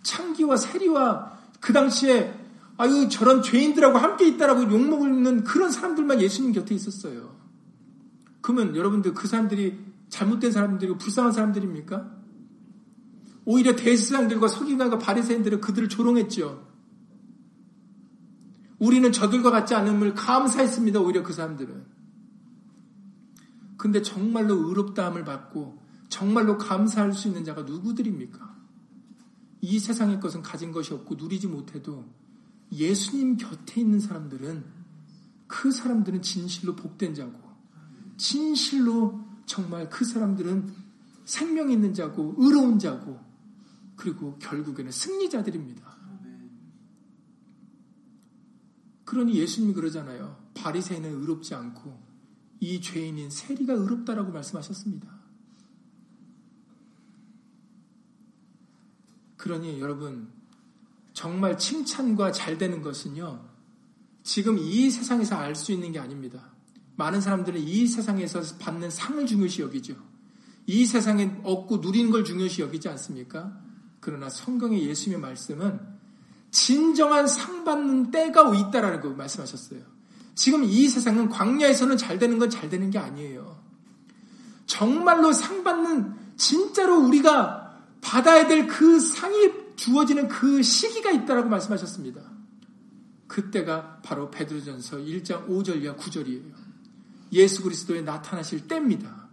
창기와 0.02 0.56
세리와 0.56 1.38
그 1.60 1.72
당시에 1.72 2.38
아유 2.76 3.08
저런 3.08 3.42
죄인들하고 3.42 3.98
함께 3.98 4.26
있다라고 4.28 4.64
욕먹는 4.64 5.44
그런 5.44 5.70
사람들만 5.70 6.20
예수님 6.20 6.52
곁에 6.52 6.74
있었어요. 6.74 7.36
그러면 8.40 8.74
여러분들 8.74 9.14
그 9.14 9.28
사람들이 9.28 9.78
잘못된 10.08 10.52
사람들이고 10.52 10.98
불쌍한 10.98 11.32
사람들입니까? 11.32 12.10
오히려 13.44 13.76
대제사장들과 13.76 14.48
서기관과 14.48 14.98
바리새인들은 14.98 15.60
그들을 15.60 15.88
조롱했죠. 15.88 16.68
우리는 18.78 19.12
저들과 19.12 19.50
같지 19.52 19.74
않음을 19.74 20.14
감사했습니다. 20.14 21.00
오히려 21.00 21.22
그 21.22 21.32
사람들은. 21.32 21.84
근데 23.76 24.02
정말로 24.02 24.54
의롭다함을 24.68 25.24
받고 25.24 25.81
정말로 26.12 26.58
감사할 26.58 27.14
수 27.14 27.28
있는 27.28 27.42
자가 27.42 27.62
누구들입니까? 27.62 28.54
이 29.62 29.78
세상의 29.78 30.20
것은 30.20 30.42
가진 30.42 30.70
것이 30.70 30.92
없고 30.92 31.14
누리지 31.14 31.46
못해도 31.46 32.04
예수님 32.70 33.38
곁에 33.38 33.80
있는 33.80 33.98
사람들은 33.98 34.62
그 35.46 35.72
사람들은 35.72 36.20
진실로 36.20 36.76
복된 36.76 37.14
자고 37.14 37.32
진실로 38.18 39.24
정말 39.46 39.88
그 39.88 40.04
사람들은 40.04 40.74
생명 41.24 41.70
있는 41.70 41.94
자고 41.94 42.34
의로운 42.36 42.78
자고 42.78 43.18
그리고 43.96 44.36
결국에는 44.38 44.92
승리자들입니다. 44.92 45.96
그러니 49.06 49.34
예수님이 49.34 49.72
그러잖아요. 49.72 50.36
바리새인은 50.52 51.20
의롭지 51.22 51.54
않고 51.54 51.98
이 52.60 52.82
죄인인 52.82 53.30
세리가 53.30 53.72
의롭다라고 53.72 54.30
말씀하셨습니다. 54.30 55.21
그러니 59.42 59.80
여러분, 59.80 60.28
정말 61.14 61.58
칭찬과 61.58 62.30
잘 62.30 62.58
되는 62.58 62.80
것은요, 62.80 63.44
지금 64.22 64.56
이 64.56 64.88
세상에서 64.88 65.34
알 65.34 65.56
수 65.56 65.72
있는 65.72 65.90
게 65.90 65.98
아닙니다. 65.98 66.52
많은 66.94 67.20
사람들은 67.20 67.60
이 67.60 67.88
세상에서 67.88 68.40
받는 68.60 68.90
상을 68.90 69.26
중요시 69.26 69.62
여기죠. 69.62 69.96
이 70.66 70.86
세상에 70.86 71.40
얻고 71.42 71.78
누리는 71.78 72.12
걸 72.12 72.24
중요시 72.24 72.62
여기지 72.62 72.88
않습니까? 72.90 73.58
그러나 73.98 74.28
성경의 74.28 74.86
예수님의 74.86 75.20
말씀은 75.20 75.80
진정한 76.52 77.26
상 77.26 77.64
받는 77.64 78.12
때가 78.12 78.54
있다라는 78.54 79.00
거 79.00 79.10
말씀하셨어요. 79.10 79.80
지금 80.36 80.62
이 80.62 80.86
세상은 80.86 81.28
광야에서는 81.28 81.96
잘 81.96 82.20
되는 82.20 82.38
건 82.38 82.48
잘 82.48 82.70
되는 82.70 82.90
게 82.90 83.00
아니에요. 83.00 83.60
정말로 84.66 85.32
상 85.32 85.64
받는 85.64 86.14
진짜로 86.36 87.00
우리가 87.00 87.61
받아야 88.02 88.46
될 88.46 88.66
그 88.66 89.00
상이 89.00 89.50
주어지는 89.76 90.28
그 90.28 90.62
시기가 90.62 91.10
있다라고 91.10 91.48
말씀하셨습니다. 91.48 92.20
그때가 93.26 94.00
바로 94.02 94.30
베드로전서 94.30 94.98
1장 94.98 95.48
5절 95.48 95.82
이하 95.82 95.96
9절이에요. 95.96 96.52
예수 97.32 97.62
그리스도에 97.62 98.02
나타나실 98.02 98.68
때입니다. 98.68 99.28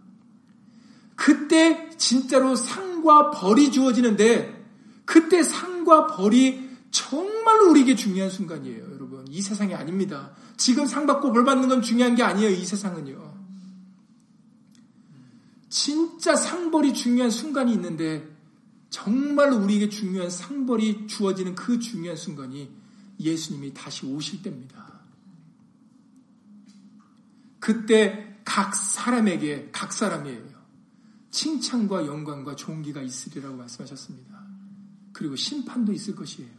그때 1.14 1.90
진짜로 1.98 2.56
상과 2.56 3.30
벌이 3.30 3.70
주어지는데 3.70 4.64
그때 5.04 5.42
상과 5.42 6.06
벌이 6.06 6.70
정말로 6.90 7.70
우리에게 7.70 7.94
중요한 7.94 8.30
순간이에요, 8.30 8.94
여러분. 8.94 9.26
이 9.28 9.42
세상이 9.42 9.74
아닙니다. 9.74 10.32
지금 10.56 10.86
상 10.86 11.06
받고 11.06 11.32
벌 11.32 11.44
받는 11.44 11.68
건 11.68 11.82
중요한 11.82 12.14
게 12.14 12.22
아니에요, 12.22 12.48
이 12.50 12.64
세상은요. 12.64 13.30
진짜 15.68 16.34
상벌이 16.34 16.94
중요한 16.94 17.30
순간이 17.30 17.72
있는데 17.74 18.39
정말 18.90 19.52
우리에게 19.52 19.88
중요한 19.88 20.28
상벌이 20.28 21.06
주어지는 21.06 21.54
그 21.54 21.78
중요한 21.78 22.16
순간이 22.16 22.70
예수님이 23.18 23.72
다시 23.72 24.04
오실 24.04 24.42
때입니다. 24.42 25.00
그때 27.60 28.36
각 28.44 28.74
사람에게, 28.74 29.68
각 29.70 29.92
사람이에요. 29.92 30.60
칭찬과 31.30 32.06
영광과 32.06 32.56
존귀가 32.56 33.00
있으리라고 33.02 33.56
말씀하셨습니다. 33.56 34.40
그리고 35.12 35.36
심판도 35.36 35.92
있을 35.92 36.16
것이에요. 36.16 36.50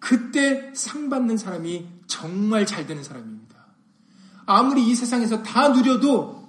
그때 0.00 0.72
상 0.74 1.08
받는 1.10 1.36
사람이 1.36 1.86
정말 2.06 2.66
잘 2.66 2.86
되는 2.86 3.04
사람입니다. 3.04 3.66
아무리 4.46 4.88
이 4.88 4.94
세상에서 4.94 5.42
다 5.42 5.68
누려도 5.68 6.48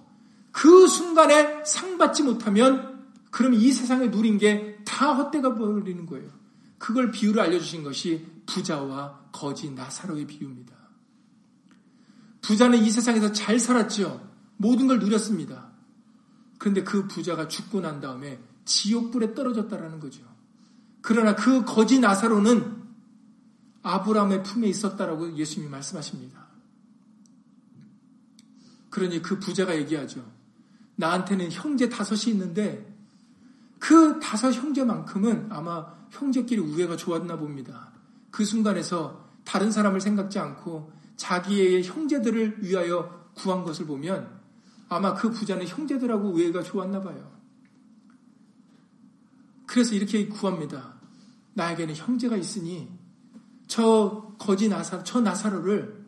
그 0.51 0.87
순간에 0.87 1.63
상 1.65 1.97
받지 1.97 2.23
못하면 2.23 2.98
그럼 3.29 3.53
이 3.53 3.71
세상에 3.71 4.07
누린 4.07 4.37
게 4.37 4.79
다 4.99 5.13
헛되가 5.13 5.55
버리는 5.55 6.05
거예요. 6.07 6.29
그걸 6.77 7.11
비유를 7.11 7.41
알려주신 7.41 7.83
것이 7.83 8.25
부자와 8.47 9.29
거지 9.31 9.71
나사로의 9.71 10.27
비유입니다. 10.27 10.75
부자는 12.41 12.79
이 12.79 12.89
세상에서 12.89 13.31
잘 13.31 13.59
살았죠. 13.59 14.29
모든 14.57 14.87
걸 14.87 14.99
누렸습니다. 14.99 15.69
그런데 16.57 16.83
그 16.83 17.07
부자가 17.07 17.47
죽고 17.47 17.79
난 17.79 18.01
다음에 18.01 18.43
지옥불에 18.65 19.35
떨어졌다라는 19.35 19.99
거죠. 19.99 20.21
그러나 21.01 21.35
그 21.35 21.63
거지 21.63 21.99
나사로는 21.99 22.83
아브라함의 23.83 24.43
품에 24.43 24.67
있었다라고 24.67 25.37
예수님이 25.37 25.69
말씀하십니다. 25.71 26.47
그러니 28.89 29.21
그 29.21 29.39
부자가 29.39 29.77
얘기하죠. 29.77 30.29
나한테는 30.95 31.51
형제 31.51 31.87
다섯이 31.87 32.33
있는데 32.33 32.88
그 33.79 34.19
다섯 34.19 34.51
형제만큼은 34.51 35.47
아마 35.51 35.87
형제끼리 36.11 36.59
우애가 36.61 36.97
좋았나 36.97 37.37
봅니다. 37.37 37.91
그 38.29 38.45
순간에서 38.45 39.29
다른 39.43 39.71
사람을 39.71 40.01
생각지 40.01 40.37
않고 40.37 40.91
자기의 41.15 41.83
형제들을 41.83 42.63
위하여 42.63 43.31
구한 43.33 43.63
것을 43.63 43.85
보면 43.85 44.39
아마 44.89 45.13
그 45.13 45.31
부자는 45.31 45.67
형제들하고 45.67 46.29
우애가 46.29 46.63
좋았나 46.63 47.01
봐요. 47.01 47.31
그래서 49.65 49.95
이렇게 49.95 50.27
구합니다. 50.27 50.95
나에게는 51.53 51.95
형제가 51.95 52.35
있으니 52.37 52.89
저 53.67 54.33
거지 54.39 54.67
나사, 54.67 55.03
저 55.03 55.21
나사로를 55.21 56.05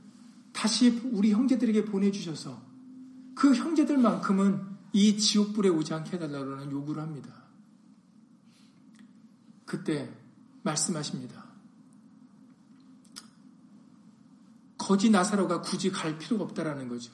다시 0.52 1.02
우리 1.12 1.32
형제들에게 1.32 1.86
보내주셔서 1.86 2.62
그 3.36 3.54
형제들만큼은 3.54 4.72
이 4.94 5.18
지옥불에 5.18 5.70
오지 5.70 5.94
않게 5.94 6.18
해달라는 6.18 6.72
요구를 6.72 7.02
합니다. 7.02 7.41
그때 9.72 10.10
말씀하십니다. 10.64 11.46
거지 14.78 15.10
나사로가 15.10 15.62
굳이 15.62 15.90
갈 15.90 16.18
필요가 16.18 16.44
없다라는 16.44 16.90
거죠. 16.90 17.14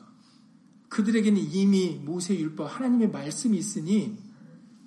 그들에게는 0.89 1.39
이미 1.39 2.01
모세 2.03 2.36
율법 2.36 2.76
하나님의 2.76 3.12
말씀이 3.12 3.55
있으니 3.55 4.18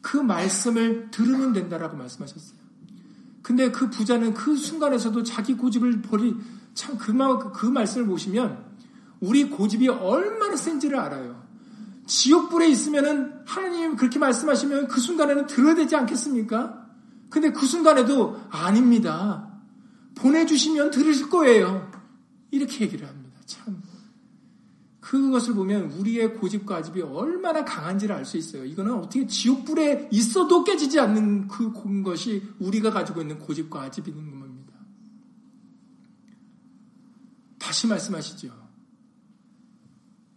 그 0.00 0.16
말씀을 0.16 1.12
들으면 1.12 1.52
된다라고 1.52 1.96
말씀하셨어요. 1.96 2.58
근데 3.40 3.70
그 3.70 3.88
부자는 3.88 4.34
그 4.34 4.56
순간에서도 4.56 5.22
자기 5.22 5.54
고집을 5.54 6.02
버리 6.02 6.34
참그 6.74 7.52
그 7.52 7.66
말씀을 7.66 8.08
보시면 8.08 8.64
우리 9.20 9.48
고집이 9.48 9.86
얼마나 9.86 10.56
센지를 10.56 10.98
알아요. 10.98 11.40
지옥불에 12.06 12.68
있으면은 12.68 13.44
하나님 13.46 13.94
그렇게 13.94 14.18
말씀하시면 14.18 14.88
그 14.88 14.98
순간에는 14.98 15.46
들어야 15.46 15.76
되지 15.76 15.94
않겠습니까? 15.94 16.79
근데 17.30 17.52
그 17.52 17.64
순간에도 17.64 18.40
아닙니다. 18.50 19.50
보내주시면 20.16 20.90
들으실 20.90 21.30
거예요. 21.30 21.90
이렇게 22.50 22.84
얘기를 22.84 23.08
합니다. 23.08 23.40
참. 23.46 23.80
그것을 25.00 25.54
보면 25.54 25.92
우리의 25.92 26.34
고집과 26.34 26.76
아집이 26.76 27.02
얼마나 27.02 27.64
강한지를 27.64 28.14
알 28.14 28.24
수 28.24 28.36
있어요. 28.36 28.64
이거는 28.64 28.94
어떻게 28.94 29.26
지옥불에 29.26 30.08
있어도 30.12 30.62
깨지지 30.62 31.00
않는 31.00 31.48
그 31.48 31.72
것이 32.02 32.42
우리가 32.58 32.90
가지고 32.90 33.22
있는 33.22 33.38
고집과 33.38 33.82
아집이 33.82 34.10
있는 34.10 34.38
겁니다. 34.38 34.74
다시 37.58 37.86
말씀하시죠. 37.86 38.60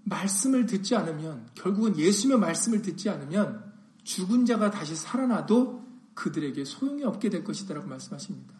말씀을 0.06 0.66
듣지 0.66 0.96
않으면, 0.96 1.48
결국은 1.56 1.98
예수님의 1.98 2.40
말씀을 2.40 2.82
듣지 2.82 3.10
않으면 3.10 3.72
죽은 4.04 4.46
자가 4.46 4.70
다시 4.70 4.96
살아나도 4.96 5.83
그들에게 6.14 6.64
소용이 6.66 7.04
없게 7.04 7.30
될 7.30 7.44
것이다라고 7.44 7.88
말씀하십니다. 7.88 8.54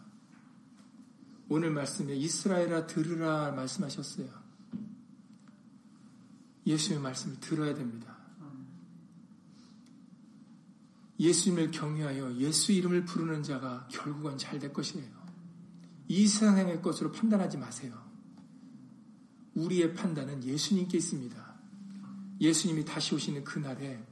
오늘 1.48 1.70
말씀에 1.70 2.14
이스라엘아 2.16 2.86
들으라 2.86 3.52
말씀하셨어요. 3.52 4.28
예수님의 6.66 7.02
말씀을 7.02 7.40
들어야 7.40 7.74
됩니다. 7.74 8.16
예수님을 11.20 11.70
경외하여 11.70 12.36
예수 12.36 12.72
이름을 12.72 13.04
부르는 13.04 13.42
자가 13.42 13.86
결국은 13.90 14.36
잘 14.36 14.58
될 14.58 14.72
것이에요. 14.72 15.24
이 16.08 16.26
세상의 16.26 16.82
것으로 16.82 17.12
판단하지 17.12 17.56
마세요. 17.58 18.02
우리의 19.54 19.94
판단은 19.94 20.42
예수님께 20.44 20.98
있습니다. 20.98 21.54
예수님이 22.40 22.84
다시 22.84 23.14
오시는 23.14 23.44
그날에 23.44 24.04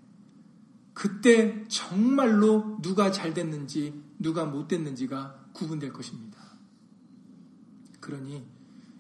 그때 0.94 1.66
정말로 1.68 2.78
누가 2.82 3.10
잘 3.10 3.32
됐는지 3.34 4.02
누가 4.18 4.44
못 4.44 4.68
됐는지가 4.68 5.46
구분될 5.52 5.92
것입니다. 5.92 6.38
그러니 8.00 8.44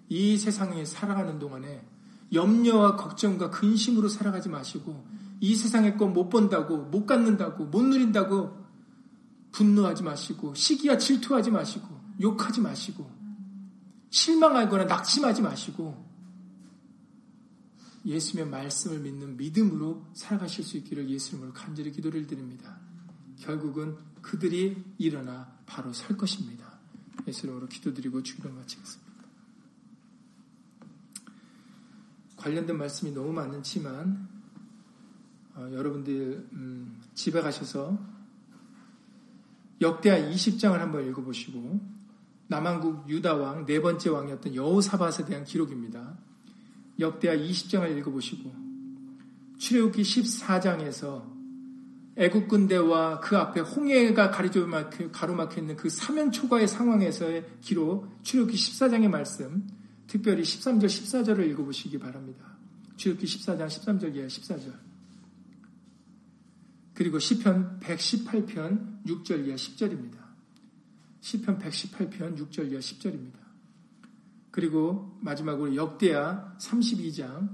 이 0.08 0.36
세상에 0.36 0.84
살아가는 0.84 1.38
동안에 1.38 1.84
염려와 2.32 2.96
걱정과 2.96 3.50
근심으로 3.50 4.08
살아가지 4.08 4.48
마시고 4.48 5.04
이 5.40 5.54
세상의 5.54 5.98
것 5.98 6.08
못 6.08 6.28
본다고 6.28 6.78
못 6.78 7.04
갖는다고 7.04 7.64
못 7.66 7.82
누린다고 7.82 8.62
분노하지 9.52 10.02
마시고 10.02 10.54
시기와 10.54 10.96
질투하지 10.96 11.50
마시고 11.50 11.88
욕하지 12.20 12.60
마시고 12.60 13.10
실망하거나 14.10 14.84
낙심하지 14.84 15.42
마시고 15.42 16.11
예수님의 18.04 18.50
말씀을 18.50 18.98
믿는 19.00 19.36
믿음으로 19.36 20.06
살아가실 20.14 20.64
수 20.64 20.76
있기를 20.78 21.08
예수님으로 21.08 21.52
간절히 21.52 21.92
기도를 21.92 22.26
드립니다. 22.26 22.80
결국은 23.38 23.96
그들이 24.20 24.82
일어나 24.98 25.56
바로 25.66 25.92
설 25.92 26.16
것입니다. 26.16 26.78
예수님으로 27.26 27.68
기도드리고 27.68 28.22
주기도 28.22 28.50
마치겠습니다. 28.50 29.12
관련된 32.36 32.76
말씀이 32.76 33.12
너무 33.12 33.32
많지만 33.32 34.28
어, 35.54 35.68
여러분들 35.72 36.48
음, 36.52 37.00
집에 37.14 37.40
가셔서 37.40 37.98
역대하 39.80 40.16
20장을 40.18 40.72
한번 40.72 41.06
읽어보시고 41.08 41.80
남한국 42.48 43.08
유다 43.08 43.34
왕 43.34 43.66
네 43.66 43.80
번째 43.80 44.10
왕이었던 44.10 44.54
여호사밧에 44.54 45.24
대한 45.26 45.44
기록입니다. 45.44 46.16
역대하 47.02 47.36
20장을 47.36 47.98
읽어보시고 47.98 48.54
출애굽기 49.58 50.02
14장에서 50.02 51.30
애국 52.16 52.48
군대와 52.48 53.20
그 53.20 53.36
앞에 53.36 53.60
홍해가 53.60 54.30
가로막혀 54.30 55.60
있는 55.60 55.76
그 55.76 55.88
사면 55.88 56.32
초과의 56.32 56.68
상황에서의 56.68 57.44
기록 57.60 58.08
출애굽기 58.22 58.56
14장의 58.56 59.08
말씀 59.08 59.66
특별히 60.12 60.42
13절, 60.42 60.84
14절을 60.84 61.48
읽어보시기 61.50 61.98
바랍니다. 61.98 62.52
주역기 62.96 63.24
14장 63.24 63.66
13절 63.66 64.14
이하 64.14 64.26
14절. 64.26 64.78
그리고 66.92 67.18
시편 67.18 67.80
118편 67.80 69.04
6절 69.06 69.46
이하 69.46 69.56
10절입니다. 69.56 70.18
시편 71.22 71.58
118편 71.58 72.36
6절 72.36 72.70
이하 72.70 72.80
10절입니다. 72.80 73.41
그리고 74.52 75.18
마지막으로 75.22 75.74
역대하 75.74 76.54
32장 76.58 77.48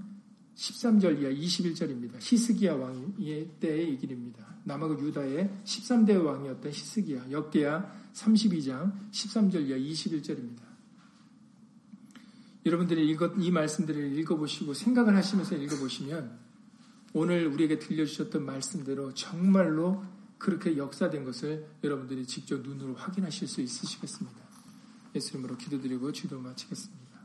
13절 0.56 1.22
이하 1.22 1.30
21절입니다. 1.30 2.16
히스기야 2.18 2.74
왕의 2.74 3.52
때의 3.60 3.96
길입니다. 3.98 4.44
남하고 4.64 5.00
유다의 5.00 5.48
13대 5.64 6.22
왕이었던 6.22 6.72
히스기야 6.72 7.30
역대하 7.30 7.88
32장 8.12 9.10
13절 9.12 9.68
이하 9.68 9.78
21절입니다. 9.78 10.60
여러분들이 12.66 13.08
읽었, 13.10 13.34
이 13.38 13.50
말씀들을 13.52 14.18
읽어보시고 14.18 14.74
생각을 14.74 15.16
하시면서 15.16 15.56
읽어보시면 15.56 16.36
오늘 17.14 17.46
우리에게 17.46 17.78
들려주셨던 17.78 18.44
말씀대로 18.44 19.14
정말로 19.14 20.04
그렇게 20.36 20.76
역사된 20.76 21.24
것을 21.24 21.66
여러분들이 21.84 22.26
직접 22.26 22.60
눈으로 22.60 22.94
확인하실 22.94 23.46
수 23.46 23.60
있으시겠습니다. 23.60 24.47
예수 25.14 25.30
이름으로 25.30 25.56
기도드리고 25.56 26.12
주도 26.12 26.40
마치겠습니다. 26.40 27.18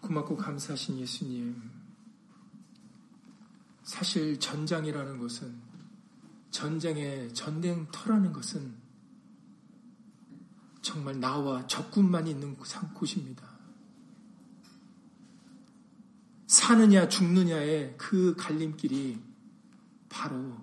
고맙고 0.00 0.36
감사하신 0.36 0.98
예수님. 0.98 1.70
사실 3.82 4.38
전장이라는 4.38 5.18
것은 5.18 5.54
전쟁의 6.50 7.32
전쟁터라는 7.34 8.32
것은 8.32 8.74
정말 10.82 11.18
나와 11.18 11.66
적군만 11.66 12.26
있는 12.26 12.56
곳입니다. 12.56 13.54
사느냐 16.46 17.08
죽느냐의 17.08 17.96
그 17.98 18.36
갈림길이 18.36 19.20
바로 20.08 20.56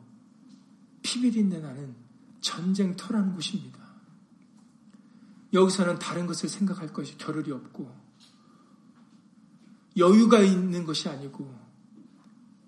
피비린내 1.01 1.59
나는 1.59 1.95
전쟁터라는 2.41 3.33
곳입니다. 3.33 3.79
여기서는 5.53 5.99
다른 5.99 6.27
것을 6.27 6.49
생각할 6.49 6.93
것이 6.93 7.17
겨를이 7.17 7.51
없고 7.51 7.93
여유가 9.97 10.39
있는 10.39 10.85
것이 10.85 11.09
아니고 11.09 11.53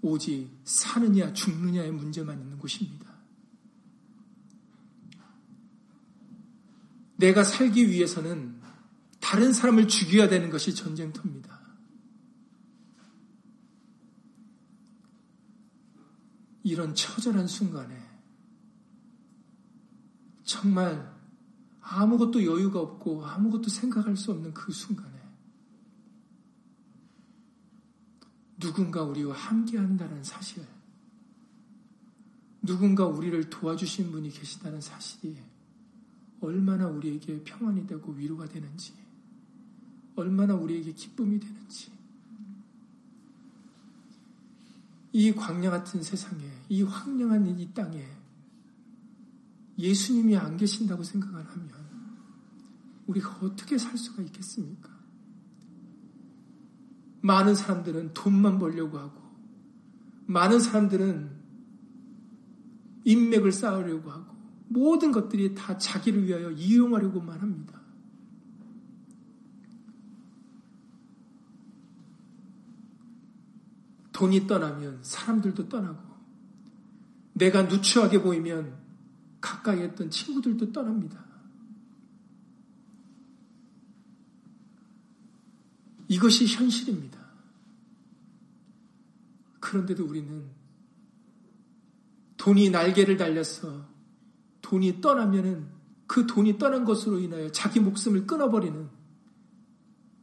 오직 0.01 0.49
사느냐 0.65 1.31
죽느냐의 1.33 1.91
문제만 1.91 2.39
있는 2.39 2.57
곳입니다. 2.57 3.13
내가 7.15 7.43
살기 7.43 7.89
위해서는 7.89 8.61
다른 9.21 9.53
사람을 9.53 9.87
죽여야 9.87 10.27
되는 10.27 10.49
것이 10.49 10.75
전쟁터입니다. 10.75 11.61
이런 16.63 16.93
처절한 16.95 17.47
순간에 17.47 18.02
정말 20.43 21.13
아무것도 21.81 22.45
여유가 22.45 22.79
없고 22.79 23.25
아무것도 23.25 23.69
생각할 23.69 24.15
수 24.15 24.31
없는 24.31 24.53
그 24.53 24.71
순간에 24.71 25.13
누군가 28.63 29.03
우리와 29.03 29.35
함께 29.35 29.77
한다는 29.77 30.23
사실, 30.23 30.65
누군가 32.61 33.05
우리를 33.05 33.49
도와주신 33.49 34.11
분이 34.11 34.29
계시다는 34.29 34.79
사실이 34.79 35.37
얼마나 36.39 36.87
우리에게 36.87 37.43
평안이 37.43 37.85
되고 37.85 38.13
위로가 38.13 38.45
되는지, 38.45 38.93
얼마나 40.15 40.55
우리에게 40.55 40.93
기쁨이 40.93 41.41
되는지, 41.41 41.91
이 45.11 45.33
광야 45.33 45.69
같은 45.69 46.01
세상에, 46.01 46.49
이 46.69 46.83
황량한 46.83 47.59
이 47.59 47.73
땅에 47.73 48.22
예수님이 49.77 50.37
안 50.37 50.57
계신다고 50.57 51.03
생각을 51.03 51.45
하면 51.45 51.69
우리가 53.07 53.39
어떻게 53.41 53.77
살 53.77 53.97
수가 53.97 54.21
있겠습니까? 54.23 54.89
많은 57.21 57.55
사람들은 57.55 58.13
돈만 58.13 58.59
벌려고 58.59 58.97
하고, 58.97 59.21
많은 60.25 60.59
사람들은 60.59 61.31
인맥을 63.05 63.51
쌓으려고 63.51 64.11
하고, 64.11 64.33
모든 64.67 65.11
것들이 65.11 65.55
다 65.55 65.77
자기를 65.77 66.25
위하여 66.27 66.51
이용하려고만 66.51 67.39
합니다. 67.39 67.81
돈이 74.11 74.45
떠나면 74.47 74.99
사람들도 75.01 75.69
떠나고, 75.69 76.13
내가 77.33 77.63
누추하게 77.63 78.21
보이면 78.21 78.82
가까이 79.43 79.81
했던 79.81 80.09
친구들도 80.09 80.71
떠납니다. 80.71 81.21
이것이 86.07 86.47
현실입니다. 86.47 87.19
그런데도 89.59 90.05
우리는 90.05 90.49
돈이 92.37 92.69
날개를 92.69 93.17
달려서 93.17 93.85
돈이 94.61 95.01
떠나면은 95.01 95.67
그 96.07 96.25
돈이 96.25 96.57
떠난 96.57 96.85
것으로 96.85 97.19
인하여 97.19 97.51
자기 97.51 97.81
목숨을 97.81 98.25
끊어버리는 98.25 98.89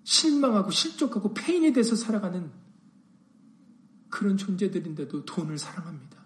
실망하고 0.05 0.71
실족하고 0.71 1.35
폐인이 1.35 1.75
돼서 1.75 1.95
살아가는 1.95 2.51
그런 4.09 4.39
존재들인데도 4.39 5.27
돈을 5.27 5.59
사랑합니다. 5.59 6.20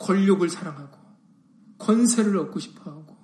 권력을 0.00 0.48
사랑하고 0.48 0.98
권세를 1.78 2.36
얻고 2.38 2.58
싶어 2.58 2.90
하고 2.90 3.16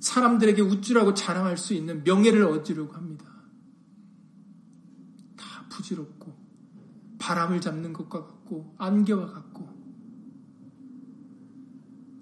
사람들에게 0.00 0.60
우쭐하고 0.60 1.14
자랑할 1.14 1.56
수 1.56 1.72
있는 1.74 2.02
명예를 2.04 2.44
얻으려고 2.44 2.92
합니다. 2.94 3.24
다 5.36 5.64
부질없고 5.70 6.36
바람을 7.18 7.60
잡는 7.60 7.92
것과 7.92 8.26
같고 8.26 8.74
안개와 8.78 9.26
같고 9.26 9.68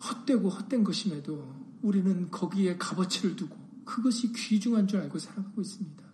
헛되고 0.04 0.48
헛된 0.48 0.84
것임에도 0.84 1.60
우리는 1.82 2.30
거기에 2.30 2.76
값어치를 2.76 3.36
두고 3.36 3.56
그것이 3.86 4.32
귀중한 4.32 4.86
줄 4.86 5.00
알고 5.00 5.18
살아가고 5.18 5.60
있습니다. 5.60 6.04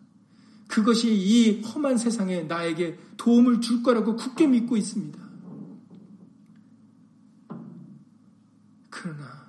그것이 0.68 1.12
이 1.12 1.62
험한 1.62 1.98
세상에 1.98 2.42
나에게 2.42 2.98
도움을 3.16 3.60
줄 3.60 3.82
거라고 3.82 4.16
굳게 4.16 4.46
믿고 4.46 4.76
있습니다. 4.76 5.25
그러나 9.07 9.46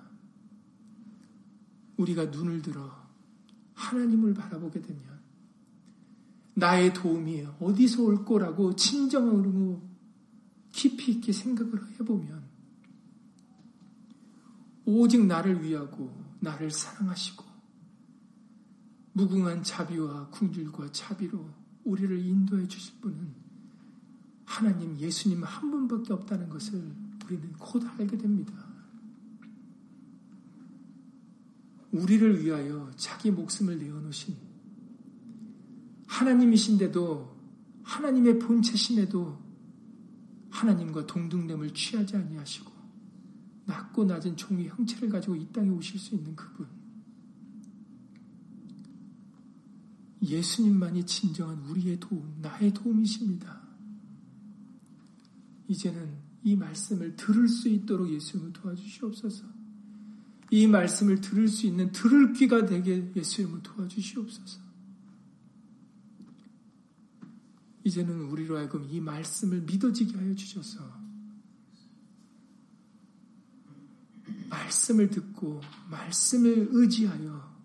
우리가 1.97 2.25
눈을 2.25 2.61
들어 2.61 2.95
하나님을 3.73 4.35
바라보게 4.35 4.83
되면 4.83 5.01
나의 6.53 6.93
도움이 6.93 7.43
어디서 7.59 8.03
올 8.03 8.23
거라고 8.23 8.75
진정으로 8.75 9.81
깊이 10.71 11.13
있게 11.13 11.31
생각을 11.31 11.73
해보면 11.93 12.43
오직 14.85 15.25
나를 15.25 15.63
위하고 15.63 16.15
나를 16.39 16.69
사랑하시고 16.69 17.43
무궁한 19.13 19.63
자비와 19.63 20.27
궁줄과 20.29 20.91
자비로 20.91 21.49
우리를 21.83 22.19
인도해 22.19 22.67
주실 22.67 23.01
분은 23.01 23.33
하나님 24.45 24.99
예수님 24.99 25.43
한 25.43 25.71
분밖에 25.71 26.13
없다는 26.13 26.47
것을 26.47 26.93
우리는 27.25 27.51
곧 27.53 27.83
알게 27.99 28.17
됩니다. 28.17 28.66
우리를 31.91 32.43
위하여 32.43 32.91
자기 32.95 33.31
목숨을 33.31 33.79
내어놓으신 33.79 34.35
하나님이신데도 36.07 37.37
하나님의 37.83 38.39
본체심에도 38.39 39.47
하나님과 40.49 41.05
동등됨을 41.05 41.73
취하지 41.73 42.15
아니하시고 42.17 42.71
낮고 43.65 44.05
낮은 44.05 44.35
종의 44.35 44.69
형체를 44.69 45.09
가지고 45.09 45.35
이 45.35 45.47
땅에 45.51 45.69
오실 45.69 45.99
수 45.99 46.15
있는 46.15 46.35
그분 46.35 46.67
예수님만이 50.21 51.05
진정한 51.05 51.59
우리의 51.59 51.99
도움, 51.99 52.39
나의 52.41 52.73
도움이십니다. 52.73 53.61
이제는 55.67 56.17
이 56.43 56.55
말씀을 56.55 57.15
들을 57.15 57.47
수 57.47 57.69
있도록 57.69 58.09
예수님을 58.09 58.53
도와주시옵소서. 58.53 59.56
이 60.49 60.65
말씀을 60.67 61.19
들을 61.21 61.47
수 61.47 61.65
있는 61.67 61.91
들을 61.91 62.33
귀가 62.33 62.65
되게 62.65 63.11
예수 63.15 63.41
이름을 63.41 63.63
도와주시옵소서. 63.63 64.59
이제는 67.83 68.21
우리로 68.29 68.57
하여금 68.57 68.85
이 68.89 68.99
말씀을 68.99 69.61
믿어지게 69.61 70.17
하여 70.17 70.35
주셔서 70.35 70.79
말씀을 74.49 75.09
듣고 75.09 75.61
말씀을 75.89 76.69
의지하여 76.71 77.57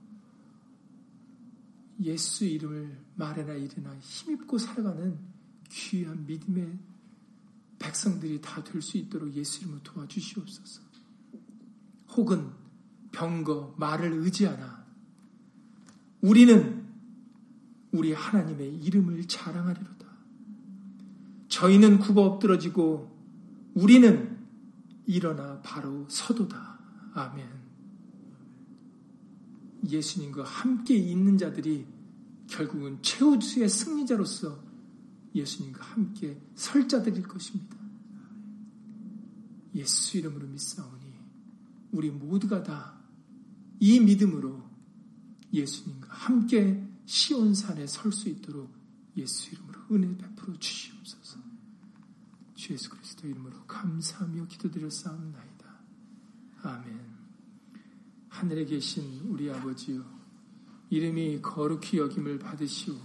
예수 2.03 2.45
이름을 2.45 3.01
말해나 3.17 3.53
이르나 3.55 3.97
힘입고 3.99 4.59
살아가는 4.59 5.19
귀한 5.71 6.27
믿음의 6.27 6.79
백성들이 7.79 8.41
다 8.41 8.63
될 8.63 8.81
수 8.81 8.97
있도록 8.99 9.33
예수 9.35 9.63
이름을 9.63 9.81
도와주시옵소서. 9.83 10.83
혹은 12.11 12.62
병거, 13.13 13.77
말을 13.79 14.13
의지하나 14.13 14.85
우리는 16.21 16.83
우리 17.93 18.13
하나님의 18.13 18.77
이름을 18.77 19.27
자랑하리로다. 19.27 20.07
저희는 21.49 21.99
굽어 21.99 22.23
엎드러지고 22.23 23.13
우리는 23.75 24.39
일어나 25.07 25.61
바로 25.61 26.07
서도다. 26.09 26.79
아멘. 27.15 27.47
예수님과 29.89 30.45
함께 30.45 30.97
있는 30.97 31.37
자들이 31.37 31.87
결국은 32.49 32.99
최우수의 33.03 33.69
승리자로서 33.69 34.63
예수님과 35.35 35.85
함께 35.85 36.41
설 36.55 36.89
자들일 36.89 37.23
것입니다. 37.25 37.77
예수 39.75 40.19
이름으로 40.19 40.47
믿사오니 40.49 41.13
우리 41.93 42.11
모두가 42.11 42.63
다 42.63 43.02
이 43.83 43.99
믿음으로 43.99 44.63
예수님과 45.53 46.07
함께 46.09 46.89
시온산에 47.05 47.89
설 47.89 48.13
수 48.13 48.29
있도록 48.29 48.73
예수 49.17 49.51
이름으로 49.51 49.81
은혜 49.91 50.17
베풀어 50.17 50.57
주시옵소서. 50.57 51.41
주 52.55 52.75
예수 52.75 52.89
그리스도 52.91 53.27
이름으로 53.27 53.67
감사하며 53.67 54.47
기도드렸사옵나이다. 54.47 55.81
아멘. 56.63 57.01
하늘에 58.29 58.65
계신 58.67 59.21
우리 59.25 59.51
아버지요 59.51 60.05
이름이 60.91 61.43
거룩히 61.43 61.99
여김을 61.99 62.39
받으시오며 62.39 63.03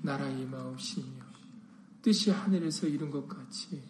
나라의 0.00 0.40
임하옵시며 0.40 1.26
뜻이 2.00 2.30
하늘에서 2.30 2.86
이룬 2.86 3.10
것 3.10 3.28
같이 3.28 3.82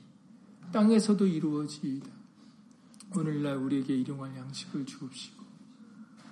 땅에서도 0.73 1.25
이루어지이다. 1.29 2.11
오늘날 3.15 3.57
우리에게 3.59 3.97
일용할 3.97 4.37
양식을 4.37 4.85
주옵시고 4.85 5.36